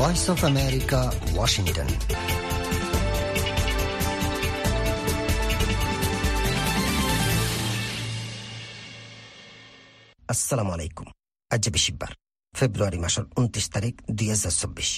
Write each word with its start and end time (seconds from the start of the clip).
Voice 0.00 0.24
of 0.32 0.40
America 0.52 1.00
Washington 1.36 1.88
আসসালামু 10.32 10.72
আলাইকুম 10.76 11.06
আজ 11.50 11.64
বেশিবার 11.74 12.12
ফেব্রুৱাৰী 12.54 12.98
মাসৰ 13.04 13.24
উনত্ৰিশ 13.40 13.66
তাৰিখ 13.74 13.94
দুই 14.18 14.28
হাজাৰ 14.32 14.54
চৌব্বিছ 14.60 14.90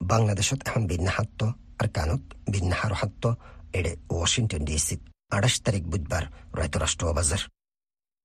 বাংলাদেশত 0.00 0.60
এখন 0.68 0.82
বিন্যাহাত্য 0.92 1.40
আর 1.80 1.86
কানত 1.96 2.22
বিন্যাহার 2.54 2.92
হাত্য 3.00 3.24
এড়ে 3.78 3.92
ওয়াশিংটন 4.14 4.62
ডিসিত 4.68 5.00
আঠাশ 5.36 5.54
তারিখ 5.66 5.82
বুধবার, 5.92 6.24
রায়তরাষ্ট্র 6.58 7.04
বাজার। 7.18 7.42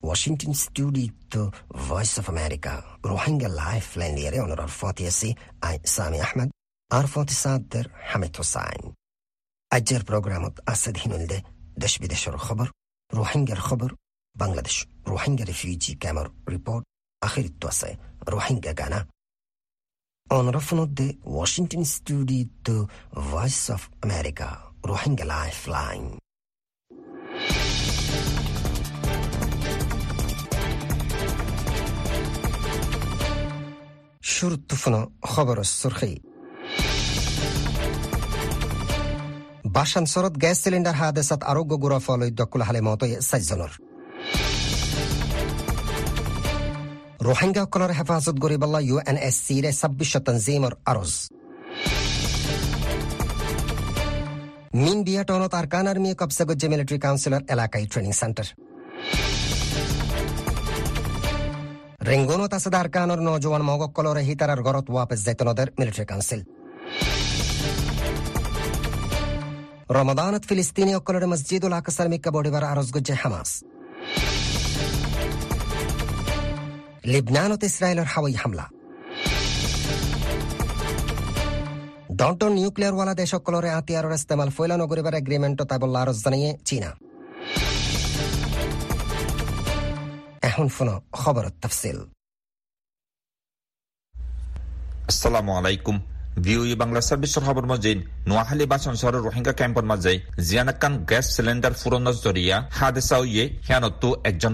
Washington 0.04 0.54
studio 0.54 1.10
Voice 1.74 2.18
of 2.22 2.28
America 2.28 2.82
روحنجا 3.06 3.48
لايف 3.48 3.96
لين 3.96 4.14
ليري 4.14 4.40
ونور 4.40 4.64
الفاتيسي 4.64 5.34
اي 5.64 5.80
سامي 5.84 6.22
احمد 6.22 6.50
ارفاتي 6.92 7.34
صادر 7.34 7.90
حمد 7.94 8.36
حسين 8.36 8.94
اجر 9.72 10.02
برنامج 10.20 10.52
اسد 10.68 10.98
هنولده 10.98 11.42
دش 11.76 11.98
بدشر 11.98 12.36
خبر 12.36 12.70
روحنجا 13.14 13.54
الخبر 13.54 13.94
بنغلاديش 14.38 14.86
روحنجا 15.08 15.44
ريفيجي 15.44 15.94
كامر 15.94 16.32
ريبورت 16.48 16.84
اخر 17.24 17.42
التوسع 17.42 17.94
روحنجا 18.28 18.74
غانا 18.80 19.06
On 20.32 20.54
رفنود 20.54 20.94
دي 20.94 21.18
Washington 21.24 21.84
studio 21.84 22.86
Voice 23.16 23.74
of 23.74 23.80
America 24.06 24.46
روحنجا 24.86 25.24
لايف 25.24 25.68
لاين 25.68 26.18
شرطفنا 34.42 35.08
خبر 35.24 35.58
السرخي 35.60 36.14
বাসানচৰত 39.76 40.34
gas 40.42 40.56
cylinder 40.64 40.96
হাদেশত 41.00 41.40
আৰোগ্য 41.52 41.72
গুড়া 41.82 41.98
ফলৈ 42.06 42.30
দকুল 42.40 42.62
হালে 42.68 42.80
মতই 42.88 43.12
চাৰিজনৰ 43.28 43.72
ৰোহিংগাসকলৰ 47.26 47.90
হেফাজত 47.98 48.36
কৰিবলৈ 48.44 48.82
ইউ 48.88 48.96
এন 49.10 49.16
এছ 49.28 49.36
চিৰে 49.46 49.70
ছাব্বিছ 49.80 50.12
তঞ্জিমৰ 50.26 50.72
আৰজ 50.92 51.12
মিন 54.82 54.98
বিয়া 55.06 55.22
টাউনত 55.28 55.52
আৰকান 55.60 55.86
আৰ্মীয়ে 55.92 56.16
কব্জা 56.20 56.44
গজ্জে 56.48 56.66
মিলিটাৰী 56.72 56.98
কাউন্সিলৰ 57.04 57.42
এলেকাই 57.54 57.84
ট্ৰেইনিং 57.92 58.12
চেণ্টাৰ 58.20 58.48
রেঙ্গুনত 62.09 62.53
আছে 62.57 62.69
দারকানোর 62.75 63.19
নজওয়ান 63.27 63.63
মগক্কলরে 63.69 64.21
হিতারার 64.27 64.61
গরত 64.67 64.87
ওয়াপেস 64.93 65.19
জেতনদের 65.25 65.67
মিলিটারি 65.79 66.05
কাউন্সিল। 66.11 66.41
রমাদানত 69.97 70.43
ফিলিস্তিনি 70.49 70.91
অক্কলরে 70.99 71.27
মসজিদুল 71.33 71.73
আকসার 71.79 72.07
মিক্কা 72.13 72.31
বডিবার 72.35 72.63
আরজ 72.71 72.87
লিবনানত 77.11 77.61
ইসরায়েলের 77.69 78.07
হাওয়াই 78.13 78.35
হামলা। 78.41 78.65
ডন্টন 82.19 82.51
নিউক্লিয়ার 82.57 82.93
ওয়ালা 82.95 83.13
দেশকলরে 83.21 83.69
আতিয়ারর 83.79 84.13
ইস্তেমাল 84.19 84.49
ফৈলানো 84.57 84.85
করিবার 84.91 85.15
এগ্রিমেন্ট 85.21 85.59
তাইবল্লা 85.69 85.99
আরজ 86.03 86.17
জানিয়ে 86.25 86.49
চীনা। 86.67 86.89
শোনো 90.53 90.95
খবর 91.19 91.45
তফসিল 91.61 91.99
আসসালামু 95.09 95.51
আলাইকুম 95.59 95.95
ভিওই 96.45 96.75
বাংলা 96.81 97.01
সার্ভিসৰ 97.07 97.43
খবৰ 97.47 97.65
চহৰৰ 98.95 99.15
ৰোহিংগা 99.27 99.53
কেম্পৰ 99.59 99.85
মাজে 99.91 100.13
জিয়ানাকান 100.47 100.93
গেছ 101.09 101.25
চিলিণ্ডাৰ 101.35 101.73
জৰিয়া 102.25 102.57
হাদেচাউয়ে 102.77 103.43
সিয়ানতো 103.65 104.09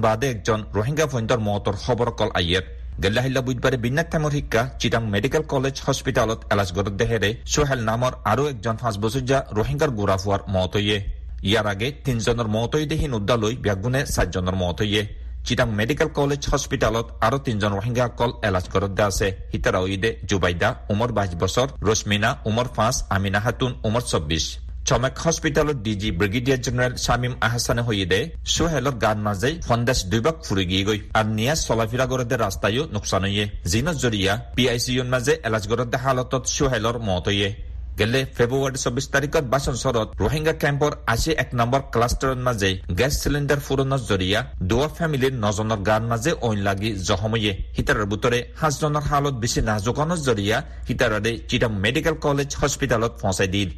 বাদে 0.06 0.29
ৰোহিংগা 0.78 1.06
মহতৰ 1.47 1.75
খবৰ 1.84 2.09
কল 2.19 2.29
আইয়ের 2.40 2.66
গেল্লাহিল্লা 3.03 3.41
বুধবাৰে 3.47 3.78
টাইমৰ 4.12 4.31
শিক্ষা 4.38 4.62
চিটাং 4.81 5.03
মেডিকেল 5.13 5.44
কলেজ 5.53 5.75
হস্পিটালত 5.85 6.40
এলাজগড়ত 6.53 6.96
দেহেৰে 7.00 7.29
সোহেল 7.53 7.79
নামৰ 7.90 8.12
আৰু 8.31 8.44
একজন 8.53 8.75
পাঁচ 8.81 8.96
বছৰীয়া 9.03 9.40
ৰোহিংগাৰ 9.57 9.91
গুৰা 10.00 10.16
হোৱাৰ 10.22 10.41
মহতয়ে 10.56 10.97
ইয়াৰ 11.41 11.66
আগে 11.73 11.88
তিনিজনৰ 12.06 12.47
মহতই 12.56 12.85
উদ্দালৈ 13.18 13.53
ব্যাগুণে 13.66 14.02
চাৰিজনৰ 14.07 14.56
মহতয়ে 14.63 15.02
চিটাং 15.47 15.67
মেডিকেল 15.79 16.09
কলেজ 16.17 16.41
হস্পিটালত 16.51 17.07
আৰু 17.25 17.38
তিনজন 17.45 17.72
ৰোহিংগাসকল 17.77 18.29
এলাজ 18.47 18.66
ঘৰত 18.73 19.00
আছে 19.09 19.27
হিতাৰা 19.51 19.79
ঈদে 19.95 20.09
জুবাইদা 20.29 20.69
উমৰ 20.94 21.09
বাইশ 21.17 21.33
বছৰ 21.41 21.67
ৰশ্মিনা 21.89 22.29
উমৰ 22.50 22.67
পাঁচ 22.77 22.95
আমিনা 23.16 23.39
হাতুন 23.45 23.72
উমৰ 23.88 24.03
চৌব্বিছ 24.11 24.45
চমেক 24.88 25.16
হস্পিটালত 25.23 25.78
ডিজি 25.85 26.09
ব্ৰিগেডিয়াৰ 26.19 26.63
জেনেৰেল 26.66 26.94
শামিম 27.05 27.33
আহাসানে 27.47 27.81
হইদে 27.88 28.19
সোহেলত 28.53 28.95
গান 29.03 29.17
মাজে 29.25 29.49
ফন্দাস 29.67 29.99
দুইবাক 30.11 30.38
ফুৰি 30.45 30.63
গিয়ে 30.69 30.83
গই 30.88 30.99
আর 31.17 31.25
নিয়াজ 31.38 31.59
চলাফিরা 31.67 32.05
গরদে 32.11 32.35
রাস্তায়ও 32.38 32.83
নোকসান 32.94 33.23
হইয়ে 33.28 33.45
জিনত 33.72 33.97
জরিয়া 34.03 34.33
পি 34.55 34.63
আই 34.72 34.79
চি 34.83 34.91
ইউর 34.95 35.09
মাঝে 35.13 35.33
এলাজ 35.47 35.63
গরদে 35.72 35.97
হালতত 36.03 36.44
সোহেলর 36.55 36.97
মত 37.07 37.25
হইয়ে 37.29 37.49
গেলে 37.99 38.19
ফেব্ৰুৱাৰী 38.37 38.77
চৌবিশ 38.83 39.05
তাৰিখত 39.13 39.43
বাসন 39.53 39.75
চহৰত 39.83 40.07
ৰোহিংগা 40.23 40.53
কেম্পৰ 40.63 40.91
আজি 41.13 41.31
এক 41.43 41.49
নম্বৰ 41.59 41.81
ক্লাষ্টাৰৰ 41.93 42.39
মাজে 42.47 42.69
গেছ 42.99 43.13
চিলিণ্ডাৰ 43.23 43.59
ফুৰণৰ 43.67 44.01
জৰিয়া 44.09 44.39
দুৱাৰ 44.69 44.91
ফেমিলিৰ 44.97 45.33
নজনৰ 45.45 45.79
গান 45.89 46.03
মাজে 46.11 46.31
অইন 46.47 46.59
লাগি 46.67 46.89
জহময়ে। 47.09 47.51
হিতাৰৰ 47.77 48.05
বুটৰে 48.11 48.39
সাতজনৰ 48.59 49.03
হালত 49.09 49.35
বেছি 49.43 49.59
নাজুকনৰ 49.69 50.19
জৰিয়া 50.27 50.57
সীতাৰাৰে 50.87 51.31
চিটাং 51.49 51.71
মেডিকেল 51.83 52.15
কলেজ 52.25 52.49
হস্পিটেলত 52.61 53.11
পहुঁচাই 53.21 53.49
দিল। 53.55 53.69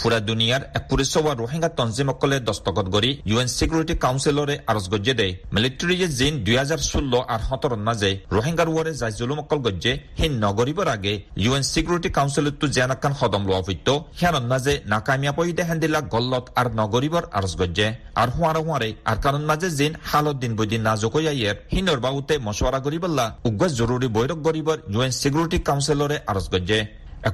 ফুৰা 0.00 0.18
দুনিয়াৰ 0.28 0.62
এক 0.78 0.84
পুলিচৱা 0.90 1.32
ৰোহিংগা 1.42 1.68
তঞ্জিমসকলে 1.78 2.36
দস্তখত 2.48 2.86
কৰি 2.94 3.10
ইউ 3.30 3.36
এন 3.42 3.48
ছিকিউৰিটি 3.58 3.94
কাউন্সিলৰে 4.04 4.54
আৰজ 4.72 4.84
গজ্জে 4.92 5.14
দে 5.20 5.28
মিলিটাৰীয়ে 5.54 6.06
জিন 6.18 6.34
দুই 6.46 6.56
হাজাৰ 6.60 6.80
ষোল্ল 6.90 7.12
আৰু 7.34 7.44
সোতৰৰ 7.48 7.74
মাজে 7.88 8.10
ৰোহিংগাৰ 8.36 8.68
ৱাৰে 8.76 8.92
যাই 9.00 9.12
জুলুমসকল 9.18 9.58
গজ্জে 9.66 9.92
সেই 10.18 10.30
নগৰীবৰ 10.44 10.88
আগে 10.96 11.14
ইউ 11.44 11.50
এন 11.58 11.64
ছিকিউৰিটি 11.72 12.08
কাউন্সিলতো 12.18 12.66
জেনাকান 12.76 13.12
সদম 13.20 13.42
লোৱা 13.48 13.62
সত্য 13.68 13.88
সিয়ানৰ 14.18 14.44
মাজে 14.52 14.74
নাকামিয়া 14.92 15.32
পইদে 15.38 15.62
হেন্দিলা 15.70 16.00
গল্লত 16.14 16.44
আৰু 16.60 16.70
নগৰীবৰ 16.80 17.24
আৰজ 17.38 17.52
গজ্জে। 17.60 17.88
আৰু 18.22 18.30
হোৱাৰে 18.36 18.60
হোৱাৰে 18.66 18.88
আৰু 19.10 19.20
কারণ 19.26 19.42
মাঝে 19.50 19.68
জিন 19.78 19.92
হালত 20.10 20.36
দিন 20.42 20.52
বদিন 20.58 20.80
নাজুকৈ 20.88 21.24
আইয়ের 21.32 21.56
হিনর 21.72 21.98
বাউতে 22.06 22.34
মশওয়ারা 22.46 22.80
করিবল্লা 22.86 23.26
উগ্র 23.48 23.64
জরুরি 23.78 24.08
বৈঠক 24.18 24.38
করিবর 24.46 24.76
ইউ 24.92 25.00
এন 25.06 25.12
ছিকিউরিটি 25.20 25.58
কাউন্সিলরে 25.68 26.16
আরজ 26.30 26.46
গজ্জে। 26.54 26.80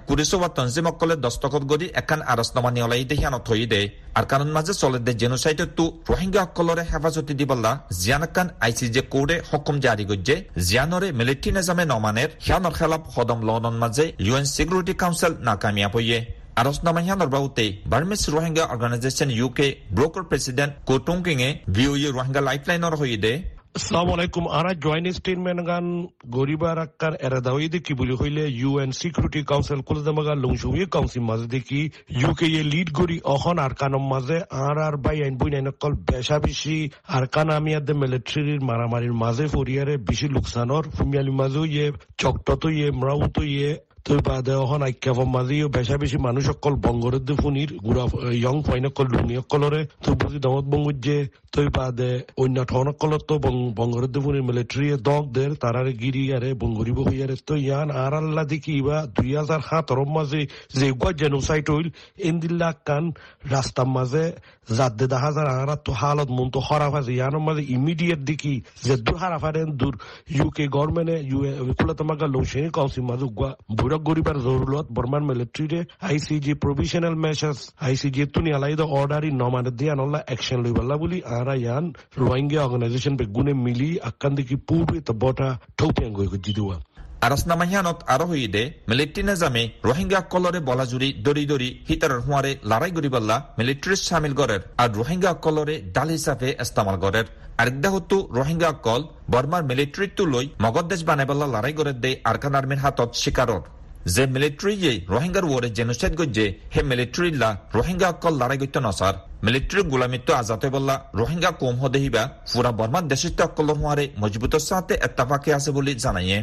কুরিসো 0.09 0.37
বা 0.43 0.49
তঞ্জিমকলে 0.59 1.15
দস্তখত 1.25 1.63
গদি 1.71 1.87
নিয়লাই 2.77 3.05
দেহিয়ানত 3.11 3.43
থৈ 3.49 3.67
দে। 3.73 3.81
আর 4.19 4.25
কারণ 4.31 4.49
মাঝে 4.57 4.73
চলে 4.83 4.99
দে 5.07 5.13
জেনোসাইটত 5.23 5.71
তু 5.77 5.85
রোহিঙ্গা 6.11 6.43
সকলরে 6.47 6.83
হেফাজতি 6.91 7.35
দিবল্লা। 7.41 7.73
জিয়ানাকান 8.03 8.49
আই 8.65 8.73
সি 8.79 8.87
জে 8.95 9.03
কোর্টে 9.13 9.37
হকুম 9.49 9.77
জারি 9.85 10.05
গজ্জে। 10.11 10.37
জিয়ানরে 10.69 11.09
মিলিটারি 11.19 11.51
নিজামে 11.57 11.85
নমানের 11.93 12.31
হিয়ানর 12.45 12.75
খেলাপ 12.79 13.03
সদম 13.15 13.41
লনন 13.49 13.77
মাঝে 13.83 14.05
ইউ 14.25 14.33
এন 14.41 14.47
সিকিউরিটি 14.55 14.95
কাউন্সিল 15.03 15.33
নাকামিয়া 15.47 15.89
পইয়ে। 15.95 16.19
আরসনামা 16.61 17.01
হিয়ানর 17.07 17.31
বাউতে 17.35 17.67
বার্মিস 17.91 18.23
রোহিঙ্গা 18.35 18.65
অর্গানাইজেশন 18.73 19.29
ইউকে 19.39 19.67
ব্রোকার 19.97 20.25
প্রেসিডেন্ট 20.31 20.73
কোটুংকিং 20.89 21.37
এ 21.49 21.51
ভিওই 21.75 22.05
রোহিঙ্গা 22.17 22.41
লাইফলাইনর 22.49 22.95
হই 23.01 23.13
আসসালামু 23.75 24.11
আলাইকুম 24.13 24.45
জয়েন্ট 24.85 25.09
স্টেটমেন্ট 25.13 25.61
গান 25.67 25.85
গরিবার 26.31 26.77
আক্কার 26.79 27.13
এরা 27.27 27.39
দাওয়াই 27.41 27.69
দেখি 27.69 27.93
বলি 27.95 28.15
হইলে 28.21 28.43
ইউএন 28.61 28.91
সিকিউরিটি 29.01 29.41
কাউন্সিল 29.45 29.81
কুলদামাগা 29.89 30.35
লংসুই 30.35 30.85
কাউন্সিল 30.87 31.25
মাঝে 31.31 31.47
দেখি 31.47 31.81
ইউকে 32.21 32.47
এ 32.53 32.63
লিড 32.73 32.89
গরি 32.93 33.17
অহন 33.27 33.57
আর 33.59 33.73
কানম 33.75 34.05
মাঝে 34.13 34.39
আর 34.61 34.77
আর 34.87 34.95
বাই 34.97 35.19
কল 35.81 35.93
বেশা 36.09 36.37
বেশি 36.39 36.77
আর 37.07 37.25
কান 37.27 37.49
আমি 37.51 37.71
আদে 37.75 37.95
মিলিটারির 37.95 38.61
মারামারির 38.61 39.15
মাঝে 39.15 39.45
ফরিয়ারে 39.47 39.95
বেশি 40.09 40.27
লোকসানর 40.29 40.85
ফুমিয়ালি 40.97 41.33
মাঝে 41.33 41.61
চকটত 44.07 44.17
মরাউত 44.17 44.21
তই 44.21 44.21
বাদে 44.29 44.55
অহন 44.65 44.83
আইক্যাফম 44.83 45.29
মাঝেও 45.37 45.69
বেশা 45.77 45.97
বেশি 46.03 46.19
মানুষ 46.27 46.45
অকল 46.55 46.75
বঙ্গরের 46.85 47.23
ফুনির, 47.41 47.71
গুড়া 47.87 48.05
ইয়ং 48.43 48.57
ফাইন 48.67 48.85
অকল 48.91 49.07
লুনি 49.13 49.35
অকলরে 49.43 49.81
বুঝি 50.21 50.39
দমত 50.45 50.67
বঙ্গুজে 50.73 51.19
তই 51.55 51.69
বাদে 51.77 52.11
অন্য 52.43 52.57
ঠন 52.71 52.87
অকলত 52.93 53.23
তো 53.29 53.35
বঙ্গরের 53.79 54.11
ফুনির 54.25 54.45
মিলিটারি 54.49 54.87
দগ 55.09 55.25
দের, 55.37 55.51
তারারে 55.63 55.93
গিরি 56.03 56.23
আরে, 56.37 56.51
বঙ্গরিব 56.63 56.99
হইয়ারে 57.09 57.37
তো 57.49 57.55
ইয়ান 57.67 57.89
আর 58.03 58.15
আল্লাহ 58.21 58.45
দেখি 58.53 58.73
ইবা 58.81 58.97
দুই 59.17 59.31
হাজার 59.39 59.61
সাতর 59.69 59.99
মাঝে 60.17 60.41
যে 60.79 60.87
গুয়া 61.01 61.11
জেনোসাইট 61.21 61.67
হইল 61.75 61.89
এন্দিল্লা 62.29 62.71
কান 62.87 63.05
রাস্তার 63.55 63.89
মাঝে 63.97 64.25
জাদ্দে 64.79 65.07
দেখা 65.13 65.31
যায় 65.37 65.49
আর 65.63 65.71
তো 65.87 65.93
হালত 66.01 66.29
মন 66.37 66.47
তো 66.55 66.61
খারাপ 66.69 66.93
আছে 66.99 67.13
ইয়ানোর 67.19 67.45
মাঝে 67.49 67.63
ইমিডিয়েট 67.77 68.21
দেখি 68.31 68.55
যে 68.87 68.95
দূর 69.05 69.17
হারাফারেন 69.23 69.69
দূর, 69.81 69.95
ইউকে 70.37 70.65
গভর্নমেন্টে 70.77 71.17
ইউ 71.31 71.39
কুলা 71.79 71.95
তোমাকে 72.01 72.25
লৌসেনি 72.35 72.69
কাউন্সিল 72.77 73.05
মাঝে 73.11 73.27
গুয়া 73.39 73.51
গরিবার 74.01 74.37
জরুরত 74.39 74.87
বর্মান 74.91 75.23
মিলিটারিরে 75.25 75.81
আইসিজি 76.03 76.53
প্রভিশনাল 76.55 77.17
মেশার্স 77.17 77.61
আইসিজি 77.81 78.21
তুনি 78.35 78.51
আলাইদা 78.53 78.85
অর্ডারি 78.93 79.31
নমানে 79.35 79.71
দিয়ে 79.71 79.93
আনলা 79.95 80.21
অ্যাকশন 80.25 80.59
লইবাল্লা 80.65 80.97
বলি 80.97 81.19
আরা 81.31 81.55
রোহিঙ্গা 82.19 82.61
অর্গানাইজেশন 82.65 83.15
বে 83.19 83.25
গুনে 83.37 83.53
মিলি 83.65 83.91
আক্কান 84.01 84.33
দেখি 84.35 84.57
পূর্বে 84.69 84.99
তো 85.01 85.13
বটা 85.23 85.49
ঠৌপিয়াং 85.79 86.13
গই 86.15 86.29
মিলিটারি 88.89 89.23
নিজামে 89.23 89.63
রোহিঙ্গা 89.85 90.21
কলরে 90.33 90.61
বলাজুরি 90.61 91.09
দরি 91.25 91.45
দরি 91.47 91.69
হিতারর 91.89 92.21
হুয়ারে 92.21 92.53
লড়াই 92.65 92.91
গরিবাল্লা 92.91 93.37
মিলিটারি 93.59 93.97
সামিল 94.01 94.35
গরের 94.35 94.63
আর 94.77 94.89
রোহিঙ্গা 94.95 95.33
ডাল 95.95 96.09
হিসাবে 96.09 96.49
ইস্তেমাল 96.63 96.97
গরের 96.97 97.27
আরেকদা 97.59 97.89
হতো 97.91 98.17
রোহিঙ্গা 98.31 98.71
কল 98.87 99.03
বর্মার 99.31 99.63
মিলিটারিটো 99.63 100.25
লই 100.27 100.47
মগদ 100.65 100.87
দেশ 100.89 101.01
বানাইবাল্লা 101.09 101.47
লড়াই 101.47 101.75
গরের 101.79 101.99
দে 102.01 102.11
আরকান 102.25 102.55
আর্মির 102.55 102.81
হাতত 102.85 103.11
শিকারর 103.23 103.63
যে 104.07 104.23
মিলিটারি 104.27 104.75
যে 104.77 104.93
রোহিঙ্গার 105.09 105.45
ওরে 105.45 105.69
জেনোসাইড 105.71 106.15
গজ্জে 106.21 106.47
হে 106.75 106.81
মিলিটারি 106.83 107.31
লা 107.33 107.51
রোহিঙ্গা 107.75 108.09
কল 108.13 108.35
লড়াই 108.41 108.59
গইতে 108.59 108.81
নসার 108.81 109.15
মিলিটারি 109.43 109.83
গুলামিত্ব 109.83 110.29
আজাতে 110.35 110.69
বললা 110.71 110.95
রোহিঙ্গা 111.15 111.51
কম 111.51 111.75
হদেহিবা 111.83 112.23
ফুরা 112.47 112.71
বর্মার 112.73 113.05
দেশিত 113.09 113.41
অকলর 113.41 113.77
হওয়ারে 113.77 114.05
মজবুত 114.21 114.55
সাথে 114.69 114.95
এত্তাফাকে 115.07 115.51
আছে 115.55 115.71
বলে 115.71 115.93
জানাইয়ে 115.95 116.39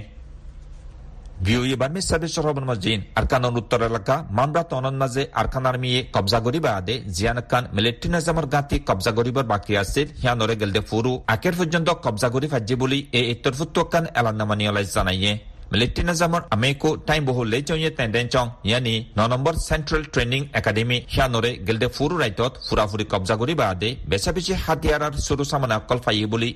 ভিওই 1.43 1.75
বার্মি 1.75 2.01
সার্ভিস 2.01 2.31
সরবন 2.35 2.63
মজিন 2.63 2.99
আরকানন 3.15 3.53
উত্তর 3.57 3.79
এলাকা 3.81 4.15
মামরা 4.31 4.63
তনন 4.63 4.95
মাঝে 4.95 5.23
আরকান 5.33 5.65
আর্মিয়ে 5.65 5.99
কবজা 6.13 6.39
করিবা 6.39 6.71
আদে, 6.75 6.95
জিয়ান 7.07 7.39
খান 7.41 7.63
মিলিটারি 7.73 8.07
নিজামর 8.09 8.45
গাঁতি 8.45 8.77
কবজা 8.79 9.11
করিবার 9.11 9.45
বাকি 9.45 9.73
আছে 9.77 10.01
হিয়া 10.21 10.33
নরে 10.35 10.55
গেলদে 10.55 10.81
ফুরু 10.81 11.11
আকের 11.27 11.55
পর্যন্ত 11.55 11.89
কবজা 12.05 12.29
করি 12.29 12.47
ফাজ্জি 12.47 12.75
বলি 12.75 12.99
এ 13.11 13.21
ইত্তরফুত্ত 13.33 13.77
খান 13.91 14.05
এলান্নামানি 14.15 14.63
জানাইয়ে 14.95 15.50
মিলিটারি 15.71 16.03
নিজামর 16.09 16.41
আমেকো 16.55 16.89
টাইম 17.07 17.21
বহু 17.29 17.41
লে 17.51 17.59
ye 17.83 17.89
তেন্ডেন 17.97 18.25
chong 18.33 18.49
yani 18.71 18.95
ন 19.17 19.19
নম্বর 19.33 19.53
সেন্ট্রাল 19.69 20.03
ট্রেনিং 20.13 20.41
একাডেমি 20.59 20.97
নরে 21.29 21.51
গেলদে 21.67 21.87
ফুরু 21.95 22.15
রাইতত 22.17 22.53
ফুরাফুরি 22.67 23.05
কবজা 23.13 23.35
করিবা 23.41 23.65
আদে 23.73 23.89
বেচা 24.09 24.31
বেশি 24.31 24.53
হাতিয়ার 24.65 25.03
সরু 25.25 25.43
সামানা 25.51 25.75
কল 25.89 25.99
ফাইয়ে 26.05 26.25
বলি 26.33 26.49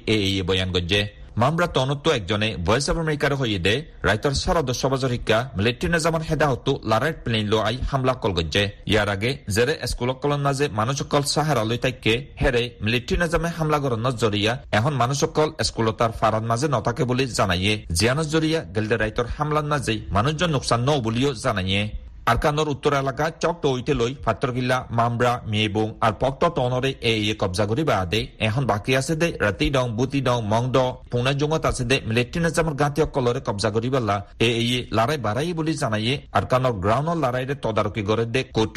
বয়ান 1.40 1.54
তনত্ব 1.76 2.08
একজনে 2.20 2.50
ভয়েস 2.66 2.88
অব 2.90 2.98
আমেরিকার 3.04 3.34
দে 3.66 3.76
রাইতর 4.08 4.34
সরদ 4.44 4.70
সবজর 4.82 5.12
শিক্ষা 5.16 5.40
মিলিটারি 5.58 5.88
নিজামর 5.94 6.24
হেদাহতো 6.30 6.72
লারাইট 6.90 7.18
প্লেন 7.24 7.46
লো 7.52 7.58
আই 7.68 7.76
হামলা 7.90 8.14
কল 8.22 8.32
গজ্জে 8.38 8.64
ইয়ার 8.92 9.10
আগে 9.16 9.32
জেরে 9.56 9.74
স্কুল 9.92 10.10
কলন 10.22 10.42
মাঝে 10.48 10.66
মানুষকল 10.80 11.24
সাহারা 11.34 11.64
লই 11.70 11.80
তাইকে 11.84 12.14
হেরে 12.42 12.64
মিলিটারি 12.86 13.16
নিজামে 13.22 13.50
হামলা 13.58 13.78
করার 13.84 14.16
জরিয়া 14.22 14.54
এখন 14.78 14.94
মানুষকল 15.02 15.50
স্কুলতার 15.68 16.12
ফারাদ 16.20 16.44
মাঝে 16.52 16.68
নথাকে 16.76 17.04
বলে 17.10 17.24
জানাইয়ে। 17.38 17.74
জিয়ানর 17.98 18.28
জরিয়া 18.34 18.60
গেলদে 18.76 18.96
রাইতর 19.04 19.28
হামলার 19.36 19.66
নাজে 19.72 19.96
মানুষজন 20.16 20.50
নোকসান 20.56 20.80
ন 20.88 20.90
বলিও 21.06 21.30
জানাইয়ে। 21.46 21.84
আরকানোর 22.28 22.68
উত্তর 22.70 22.94
এলাকা 22.94 23.26
চক 23.44 23.56
টইতে 23.64 23.94
লই 23.94 24.12
ফাত্রকিল্লা 24.26 24.78
মামরা 24.92 25.32
মেবুং 25.52 25.88
আর 26.02 26.14
পক্ত 26.20 26.42
টনরে 26.56 26.92
এ 27.04 27.14
ইয়ে 27.24 27.36
কবজা 27.42 27.66
করি 27.70 27.84
বাদে 27.90 28.22
এখন 28.40 28.64
বাকি 28.66 28.92
আছে 28.96 29.14
দে 29.22 29.28
রাতি 29.42 29.68
ডং 29.70 29.86
বুতি 29.98 30.20
ডং 30.22 30.40
মং 30.52 30.64
দ 30.68 30.78
পুনা 31.12 31.32
জঙ্গত 31.34 31.64
আছে 31.66 31.84
দে 31.92 31.98
মিলিটারি 32.08 32.40
নেজামর 32.46 32.76
গাঁতি 32.82 33.00
অকলরে 33.02 33.42
কবজা 33.48 33.70
বেলা 33.96 34.16
এ 34.40 34.50
ইয়ে 34.62 34.80
লড়াই 34.92 35.20
বাড়াই 35.26 35.54
বলি 35.54 35.74
জানাইয়ে 35.82 36.16
আরকানোর 36.32 36.74
গ্রাউন্ডর 36.84 37.18
লড়াইরে 37.24 37.56
তদারকি 37.64 38.02
করে 38.10 38.24
দে 38.26 38.42
কোট 38.56 38.70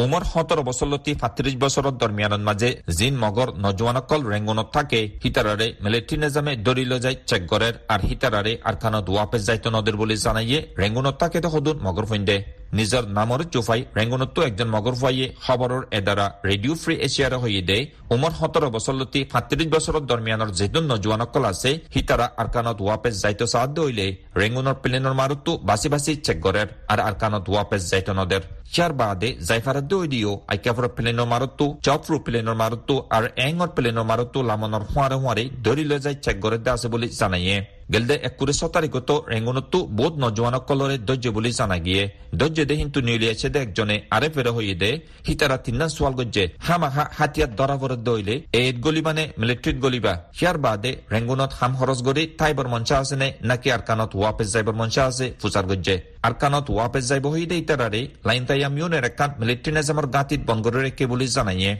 উমর 0.00 0.24
সতৰ 0.24 0.60
বছৰলতি 0.68 1.12
সাতত্ৰিশ 1.20 1.56
বছৰৰ 1.62 1.86
দৰমিয়ানৰ 2.02 2.42
মাজে 2.48 2.68
জিন 2.98 3.14
মগৰ 3.24 3.48
নজোৱানসকল 3.64 4.20
ৰেংগুনত 4.32 4.68
থাকে। 4.76 5.00
হিতাৰাৰে 5.22 5.66
মিলিটাৰী 5.84 6.16
নিজামে 6.24 6.52
দৰি 6.66 6.84
লৈ 6.90 7.00
যায় 7.04 7.16
চেক 7.28 7.42
গড়েৰ 7.52 7.74
আৰু 7.94 8.04
হিতাৰাৰে 8.10 8.52
আৰখানত 8.70 9.06
ৱাপেজ 9.16 9.42
যাইতো 9.48 9.68
নদীৰ 9.76 9.96
বুলি 10.00 10.16
জানাইয়ে 10.26 10.58
ৰেংগুনত 10.80 11.14
থাকে 11.22 11.38
সদুন 11.54 11.76
মগৰ 11.86 12.04
ফৈন্দে 12.10 12.36
নিজৰ 12.78 13.04
নামৰ 13.18 13.40
জোফাই 13.54 13.80
ৰেংগুনতো 13.98 14.40
একজন 14.48 14.68
মগৰ 14.74 14.94
ফুৱাইয়ে 15.00 15.26
খবৰৰ 15.44 15.82
এদাৰা 15.98 16.26
ৰেডিঅ' 16.48 16.80
ফ্ৰী 16.82 16.94
এছিয়াৰে 17.06 17.36
হৈয়ে 17.42 17.62
দে 17.70 17.78
উমৰ 18.14 18.32
সোতৰ 18.40 18.64
বছৰলতি 18.76 19.20
সাতত্ৰিশ 19.32 19.68
বছৰৰ 19.74 20.02
দৰমিয়ানৰ 20.10 20.50
যিজন 20.58 20.84
নজৱানকল 20.92 21.44
আছে। 21.52 21.70
সিতাৰা 21.94 22.26
আৰকানত 22.42 22.78
ৱাপেজ 22.88 23.14
যাইতো 23.22 23.46
চাহাদ 23.52 23.70
দইলে 23.78 24.06
ৰেংগুনৰ 24.40 24.76
প্লেনৰ 24.82 25.14
মাৰুতো 25.20 25.52
বাচি 25.68 25.88
বাচি 25.94 26.12
চেক 26.26 26.38
গড়েৰ 26.44 26.68
আৰু 26.92 27.00
আৰকানত 27.10 27.44
ৱাপেজ 27.56 27.82
যাইতো 27.92 28.12
নদের। 28.20 28.42
ইয়াৰ 28.74 28.92
বাদে 29.00 29.28
জাইফারাদ্দ 29.48 29.92
দিও 30.12 30.32
আইকাফর 30.52 30.86
প্লেনৰ 30.96 31.26
মারতো 31.32 31.64
চফরু 31.86 32.16
প্লেনৰ 32.26 32.56
মারতো 32.62 32.94
আর 33.16 33.24
এঙর 33.46 33.70
প্লেনৰ 33.76 34.06
মারতো 34.10 34.38
লামনৰ 34.50 34.82
হুঁয়ারে 34.90 35.16
হুঁয়ারে 35.22 35.44
ধরি 35.64 35.84
লৈ 35.90 35.98
যাই 36.04 36.16
চেক 36.24 36.36
গড়ে 36.44 36.58
আছে 36.74 36.86
বুলি 36.92 37.08
জানাইয়ে 37.20 37.56
গেলদে 37.92 38.16
একুরে 38.28 38.52
তারিখত 38.72 39.24
রেঙ্গুনতো 39.30 39.78
বহুত 39.98 40.14
নজওয়ানকলরে 40.24 40.98
দজ্জে 40.98 41.30
বুলি 41.30 41.52
জানা 41.52 41.78
গিয়ে 41.78 42.02
দজ্জে 42.34 42.64
দে 42.64 42.74
হিন্তু 42.74 43.00
নিউলিয়াছে 43.00 43.48
দে 43.48 43.58
একজনে 43.58 43.96
আরে 44.10 44.28
ফেরে 44.28 44.50
হইয়ে 44.50 44.74
দে। 44.74 45.00
হিতারা 45.28 45.56
তিন্না 45.56 45.88
সোয়াল 45.88 46.14
গজ্জে। 46.14 46.44
হামাহা 46.66 47.04
হাতিয়ার 47.18 47.56
ধরা 47.56 47.76
ফরত 47.78 47.98
দইলে 47.98 48.34
এদ 48.52 48.80
গলি 48.80 49.02
মানে 49.02 49.22
মিলিট্রিত 49.38 49.76
গলিবা। 49.80 50.14
হিয়ার 50.40 50.58
বাদে 50.58 50.96
রেঙ্গুনত 51.12 51.52
হাম 51.60 51.76
খরচ 51.76 52.02
গড়ি 52.02 52.26
তাইবর 52.26 52.68
মঞ্চা 52.68 52.98
আছে 52.98 53.16
নে? 53.16 53.32
নাকি 53.42 53.70
আর 53.70 53.78
কানত 53.78 54.16
ওয়াপেস 54.16 54.52
যাইবর 54.52 54.74
মঞ্চা 54.74 55.02
আছে? 55.06 55.32
ফুসার 55.42 55.66
গজ্জে। 55.66 55.96
আর 56.22 56.34
কানত 56.34 56.70
ওয়াপেস 56.70 57.08
যাইব 57.08 57.26
হই 57.26 57.46
দে 57.46 57.56
ইতারারে 57.58 58.08
লাইন 58.26 58.44
তাইয়াম 58.46 58.78
ইউনের 58.78 59.04
একান 59.04 59.30
মিলিট্রি 59.38 59.72
নেজামর 59.72 60.06
গাঁতিত 60.06 60.40
বনগরে 60.46 60.80
রেখে 60.82 61.06
বুলি 61.06 61.26
জানাইয়ে। 61.28 61.72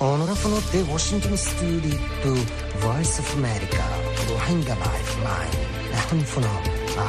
Onorevole 0.00 0.60
the 0.72 0.80
Washington 0.92 1.36
Studio 1.46 1.96
to 2.22 2.32
Voice 2.86 3.14
of 3.22 3.28
America 4.27 4.31
روحينجا 4.31 4.75
لايف 4.75 5.09
لاين 5.23 5.53
এখন 5.99 6.17
শোনো 6.31 6.51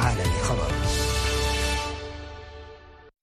عالمي 0.01 0.39
خبر 0.47 0.71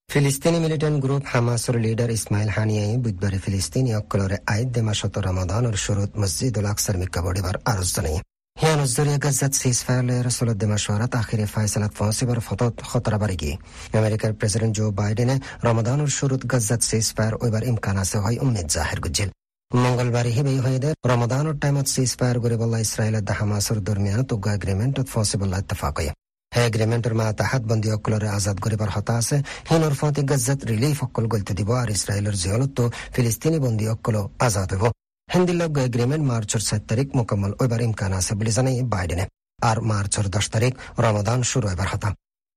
ফিলিস্তিনি 0.09 0.59
মিলিটেন্ট 0.65 0.97
গ্রুপ 1.05 1.23
হামাসর 1.33 1.77
লিডার 1.85 2.11
ইসমাইল 2.19 2.49
হানিয়াই 2.57 2.93
বুধবারে 3.05 3.39
ফিলিস্তিনি 3.45 3.91
অক্কলরে 4.01 4.37
আইদ 4.55 4.69
দেমাশত 4.77 5.15
রমাদানর 5.29 5.77
শুরুত 5.85 6.11
মসজিদুল 6.23 6.67
আকসার 6.73 6.97
মিক্কা 7.03 7.21
বডিবার 7.27 7.57
আরজ 7.73 7.89
জানাই 7.97 8.17
هي 8.57 8.77
نزدوريا 8.77 9.17
قزت 9.17 9.55
سيس 9.55 9.79
فاير 9.83 10.03
لرسول 10.05 10.49
الدمشورات 10.51 11.15
آخر 11.15 11.47
فايسلات 11.47 11.93
فانسي 11.95 12.25
بر 12.27 12.41
فطوت 12.41 12.75
خطر 12.83 13.15
برگی 13.23 13.53
امریکا 13.95 14.27
প্রেসিডেন্ট 14.41 14.73
জো 14.79 14.85
বাইডেনে 15.01 15.37
রমাদানুর 15.67 16.11
শুরুত 16.19 16.43
গজ্জাত 16.53 16.83
সিজ 16.91 17.07
ফায়ার 17.17 17.35
ওইবার 17.43 17.63
ইমকান 17.71 17.97
আছে 18.03 18.17
হয় 18.25 18.37
উম্মিদ 18.45 18.67
জাহির 18.75 19.01
গুজিল 19.05 19.31
মঙ্গলবাৰে 19.72 20.30
হিবেই 20.38 20.60
হয়দে 20.66 20.90
ৰমাদানৰ 21.12 21.56
টাইমত 21.64 21.88
চিজ 21.94 22.12
ফায়াৰ 22.20 22.38
কৰিবলা 22.44 22.78
ইছৰাইলত 22.86 23.24
দা 23.30 23.34
হামাছৰ 23.40 23.78
দৰমিয়ান 23.88 24.22
তুগা 24.30 24.52
এগ্ৰিমেণ্টত 24.58 25.08
ফচিবলা 25.14 25.58
ইত্তেফাক 25.62 25.94
হয়। 26.00 26.12
হে 26.52 26.62
এগ্ৰিমেণ্টৰ 26.70 27.14
মা 27.20 27.26
তাহাত 27.40 27.62
বন্দী 27.70 27.90
অকলৰে 27.96 28.28
আজাদ 28.38 28.58
কৰিবৰ 28.66 28.90
হতা 28.96 29.14
আছে। 29.22 29.38
হিনৰ 29.70 29.94
ফতি 30.00 30.22
গজ্জাত 30.32 30.60
ৰিলিফ 30.72 30.98
অকল 31.06 31.26
গলতে 31.34 31.54
দিব 31.60 31.70
আৰু 31.82 31.92
ইছৰাইলৰ 31.98 32.36
জিয়লতো 32.44 32.84
ফিলিস্তিনী 33.14 33.58
বন্দী 33.66 33.86
অকলো 33.94 34.22
আজাদ 34.48 34.70
হব। 34.74 34.84
হিন্দিলগ 35.30 35.72
এগ্রিমেন্ট 35.88 36.24
মার্চের 36.32 36.62
সাত 36.70 36.82
তারিখ 36.90 37.08
মোকাম্মল 37.20 37.52
ওইবার 37.62 37.82
ইমকান 37.88 38.12
আছে 38.20 38.34
বলে 38.40 38.52
জানাই 38.58 38.76
বাইডেনে। 38.94 39.26
আর 39.70 39.78
মার্চের 39.90 40.28
দশ 40.36 40.46
তারিখ 40.54 40.74
রমাদান 41.06 41.40
শুরু 41.52 41.68
এবার 41.74 41.88
হতা। 41.94 42.10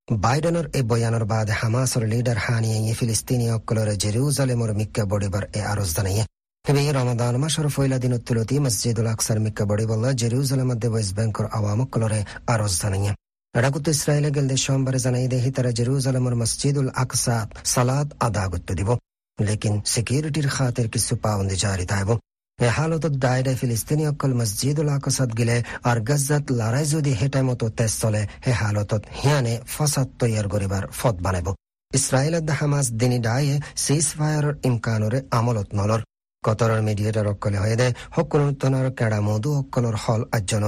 বাইডেনের 0.08 0.66
এই 0.78 0.84
বয়ানের 0.90 1.24
বাদে 1.30 1.54
হামাসের 1.60 2.04
লিডার 2.12 2.38
হানিয়ে 2.44 2.94
ফিলিস্তিনি 2.98 3.46
অকলরে 3.56 3.94
জেরুজালেমর 4.02 4.70
মিক্কা 4.80 5.02
বড়িবার 5.12 5.44
এ 5.58 5.60
আরজ 5.72 5.90
জানাইয়ে। 5.96 6.24
তুলতি 8.24 8.56
মসজিদুল 8.58 9.08
আকসার 9.14 9.38
মিক্কা 9.40 9.64
বড়ি 9.64 9.84
বল্লা 9.86 10.10
জেরুজালেম 10.12 10.68
মধ্যে 10.70 10.88
ওয়েস্ট 10.90 11.12
ব্যাংকর 11.18 11.46
আওয়াম 11.58 11.80
অকলরে 11.84 12.20
আরজ 12.46 12.72
জানাইয়ে 12.82 13.12
এডাকুত 13.54 13.86
ইসরায়েলে 13.88 14.30
গেলদে 14.36 14.56
সোমবারে 14.56 14.98
জানাই 14.98 15.26
দেহি 15.28 15.50
তারা 15.50 15.70
জেরুজালেমর 15.78 16.34
মসজিদুল 16.40 16.88
আকসাত 16.94 17.48
সালাদ 17.64 18.08
আদা 18.20 18.44
করতে 18.52 18.72
দিব 18.78 18.90
লেকিন 19.38 19.74
সিকিউরিটির 19.84 20.48
খাতের 20.48 20.86
কিছু 20.88 21.12
পাবন্দি 21.16 21.56
জারি 21.56 21.86
থাকব 21.92 22.10
এ 22.58 22.68
হালতত 22.68 23.14
দায়রে 23.24 23.52
ফিলিস্তিনি 23.60 24.04
অকল 24.06 24.32
মসজিদুল 24.40 24.88
আকসাদ 24.88 25.30
গিলে 25.38 25.56
আর 25.84 25.98
গজ্জাত 26.08 26.44
লড়াই 26.50 26.86
যদি 26.86 27.12
হেটাই 27.20 27.44
মতো 27.48 27.64
তেজ 27.78 27.92
চলে 28.02 28.22
হে 28.44 28.52
হালতত 28.60 29.02
হিয়ানে 29.18 29.54
ফসাদ 29.74 30.08
তৈয়ার 30.20 30.46
করিবার 30.52 30.84
ফদ 30.98 31.16
বানাব 31.24 31.46
ইসরায়েলত 31.92 32.48
হামাস 32.58 32.86
দিনী 33.00 33.18
ডায়ে 33.26 33.54
সিজ 33.76 34.06
ফায়ারের 34.18 34.54
ইমকানরে 34.68 35.18
আমলত 35.38 35.70
নলর 35.78 36.00
হয়ে 37.62 37.76
দে 37.80 37.88
সকলোতনৰ 38.16 38.86
কেডা 38.98 39.18
মধু 39.28 39.50
অকলৰ 39.60 39.96
হল 40.04 40.22
আজ্জন। 40.36 40.64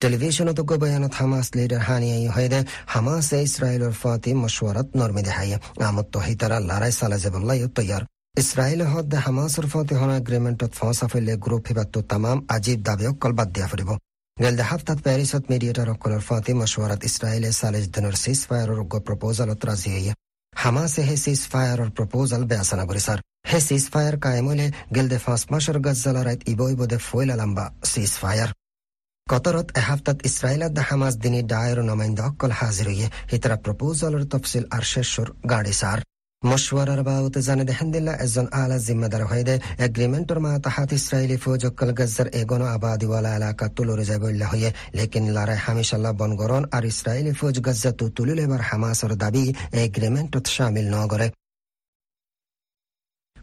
টেলিভিশনত 0.00 0.58
বয়ানত 0.82 1.12
হামাস 1.18 1.46
লিডার 1.58 1.82
হানিয়াই 1.88 2.26
হয়ে 2.34 2.48
হামাসে 2.92 3.38
ইসরায়েলের 3.48 3.94
ফাতি 4.02 4.30
মশওয়ারত 4.42 4.88
নরমি 4.98 5.22
দেহাই 5.26 5.50
আমত 5.88 6.06
তহিতারা 6.12 6.56
লড়াই 6.68 6.92
সালা 6.98 7.16
জেবল্লাই 7.24 7.58
তৈয়ার। 7.76 8.02
ইসরায়েল 8.42 8.80
হদ্দে 8.92 9.18
হামাসের 9.24 9.66
ফাতি 9.72 9.94
হন 10.00 10.10
এগ্রিমেন্টত 10.20 10.72
ফসা 10.78 11.06
ফেলে 11.12 11.34
গ্রুপ 11.44 11.64
হিবাত্ত 11.68 11.94
তামাম 12.10 12.38
আজীব 12.54 12.78
দাবি 12.86 13.04
অকল 13.12 13.32
বাদ 13.38 13.48
দিয়া 13.54 13.66
ফুরিব। 13.70 13.90
গেলদে 14.36 14.64
হাফতাত 14.70 14.98
প্যারিসত 15.04 15.44
মিডিয়েটার 15.52 15.88
অকলৰ 15.94 16.22
ফাতি 16.28 16.52
মশওয়ারত 16.60 17.00
ইসরায়েলে 17.08 17.50
সালেজ 17.60 17.84
দিনৰ 17.94 18.14
সিজ 18.22 18.40
ফায়াৰৰ 18.48 18.80
প্ৰপোজালত 19.06 19.60
ৰাজি 19.68 19.88
হইয়া। 19.94 20.14
হামাসে 20.62 21.02
হে 21.08 21.16
সিজ 21.24 21.42
ফায়াৰৰ 21.52 21.90
প্ৰপোজাল 21.96 22.42
বেয়াসানা 22.48 22.84
কৰিছাৰ 22.88 23.18
হে 23.50 23.58
সিজ 23.66 23.84
ফায়ার 23.92 24.16
কায়েম 24.24 24.46
হইলে 24.50 24.66
গেলদে 24.94 25.18
পাঁচ 25.24 25.42
মাসের 25.52 25.76
গজ্জালারাইত 25.86 26.40
ইবো 26.52 26.66
ইবদে 26.74 26.98
ফয়লা 27.06 27.34
লম্বা 27.40 27.64
সিজ 27.90 28.12
ফায়ার 28.22 28.50
কতরত 29.26 29.68
এহাফতাত 29.80 30.18
ইসরায়েলত 30.28 30.72
দা 30.78 30.82
হামাস 30.88 31.14
দিনী 31.22 31.40
ডায়ের 31.52 31.80
নমাইন্দ 31.90 32.18
অকল 32.28 32.52
হাজির 32.60 32.86
হইয়ে 32.90 33.08
হিতরা 33.32 33.56
প্রপোজালের 33.64 34.24
তফসিল 34.32 34.64
আর 34.76 34.84
শেষর 34.92 35.28
গাড়ি 35.50 35.74
সার 35.80 35.98
مشورر 36.43 37.01
باوت 37.01 37.39
زند 37.39 37.69
هندلا 37.71 38.13
ازن 38.23 38.47
آلا 38.53 38.77
জিম্মাদার 38.77 39.23
হয়ে 39.23 39.55
এগ্রিমেন্টর 39.79 40.37
মা 40.39 40.51
তাহাত 40.65 40.89
ইসরায়েলি 40.93 41.37
ফৌজ 41.43 41.61
অক্কল 41.69 41.89
গজ্জার 41.99 42.27
এগোনো 42.41 42.65
আবাদি 42.75 43.07
ওয়ালা 43.09 43.31
এলাকা 43.37 43.65
তুলুরে 43.75 44.05
যাবল্লা 44.11 44.47
হয়ে 44.51 44.69
লেকিন 44.97 45.25
লারাই 45.35 45.59
হামিশাল্লাহ 45.65 46.13
বনগরন 46.19 46.63
আর 46.75 46.83
ইসরায়েলি 46.93 47.33
ফৌজ 47.39 47.55
গজ্জা 47.67 47.91
তু 47.99 48.05
তুলুল 48.15 48.39
এবার 48.45 48.61
হামাসর 48.69 49.11
দাবি 49.23 49.43
এগ্রিমেন্টত 49.83 50.45
শামিল 50.55 50.87
নগরে 50.95 51.27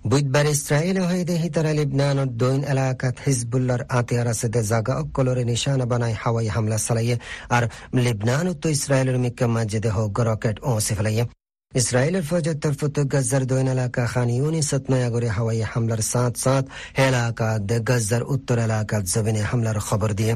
বুধবার 0.05 0.47
ইসরায়েল 0.57 0.99
হইদে 1.11 1.35
হিতারা 1.43 1.73
লিবনানত 1.79 2.31
দৈন 2.41 2.61
এলাকাত 2.73 3.17
হিজবুল্লার 3.27 3.83
আতিয়ার 3.99 4.29
আছে 4.33 4.47
জাগা 4.71 4.95
অকলরে 5.03 5.43
নিশানা 5.51 5.87
বানাই 5.91 6.15
হাওয়াই 6.23 6.49
হামলা 6.55 6.79
চালাইয়ে 6.87 7.17
আর 7.57 7.63
লিবনানত 8.05 8.63
ইসরায়েলের 8.77 9.19
মিক্কা 9.25 9.47
মসজিদে 9.55 9.91
হোক 9.97 10.17
রকেট 10.29 10.57
ও 10.63 10.73
ফেলাইয়ে 10.89 11.25
ইসরায়েলের 11.74 12.24
ফৌজের 12.30 12.58
তরফ 12.64 12.82
গজ্জার 13.14 13.44
দৈন 13.52 13.68
এলাকা 13.76 14.04
খান 14.14 14.30
ইউনিসত 14.38 14.84
নয়াগরে 14.92 15.30
হাওয়াই 15.36 15.62
হামলার 15.72 16.02
সাত 16.12 16.34
সাত 16.44 16.66
এলাকা 17.08 17.50
গজ্জার 17.90 18.24
উত্তর 18.34 18.58
এলাকাত 18.68 19.04
জমিনে 19.14 19.42
হামলার 19.50 19.78
খবর 19.88 20.10
দিয়ে। 20.20 20.34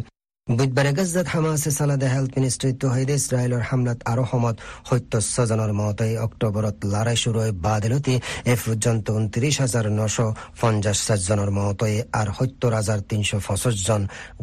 বুধবাৰে 0.48 0.92
গজ্জাত 1.00 1.28
হামাছে 1.34 1.70
চালাদে 1.78 2.08
হেল্থ 2.14 2.32
মিনিষ্ট্ৰীটো 2.38 2.88
হৈদে 2.94 3.16
ইছৰাইলৰ 3.22 3.64
হামলাত 3.70 4.00
আৰু 4.12 4.24
সমত 4.32 4.56
সত্য 4.90 5.14
ছজনৰ 5.34 5.72
মতে 5.80 6.08
অক্টোবৰত 6.26 6.78
লৰাই 6.94 7.18
চুৰৈ 7.24 7.50
বাদিলতি। 7.66 8.16
এ 8.52 8.54
পৰ্যন্ত 8.64 9.06
ঊনত্ৰিশ 9.18 9.56
হাজাৰ 9.64 9.86
নশ 10.00 10.16
পঞ্চাশ 10.62 10.98
সাতজনৰ 11.08 11.50
মতে 11.58 11.92
আৰু 12.20 12.32
সত্তৰ 12.40 12.72
হাজাৰ 12.80 13.00
তিনশ 13.10 13.30
পঁচিছ 13.48 13.76
জন 13.88 14.02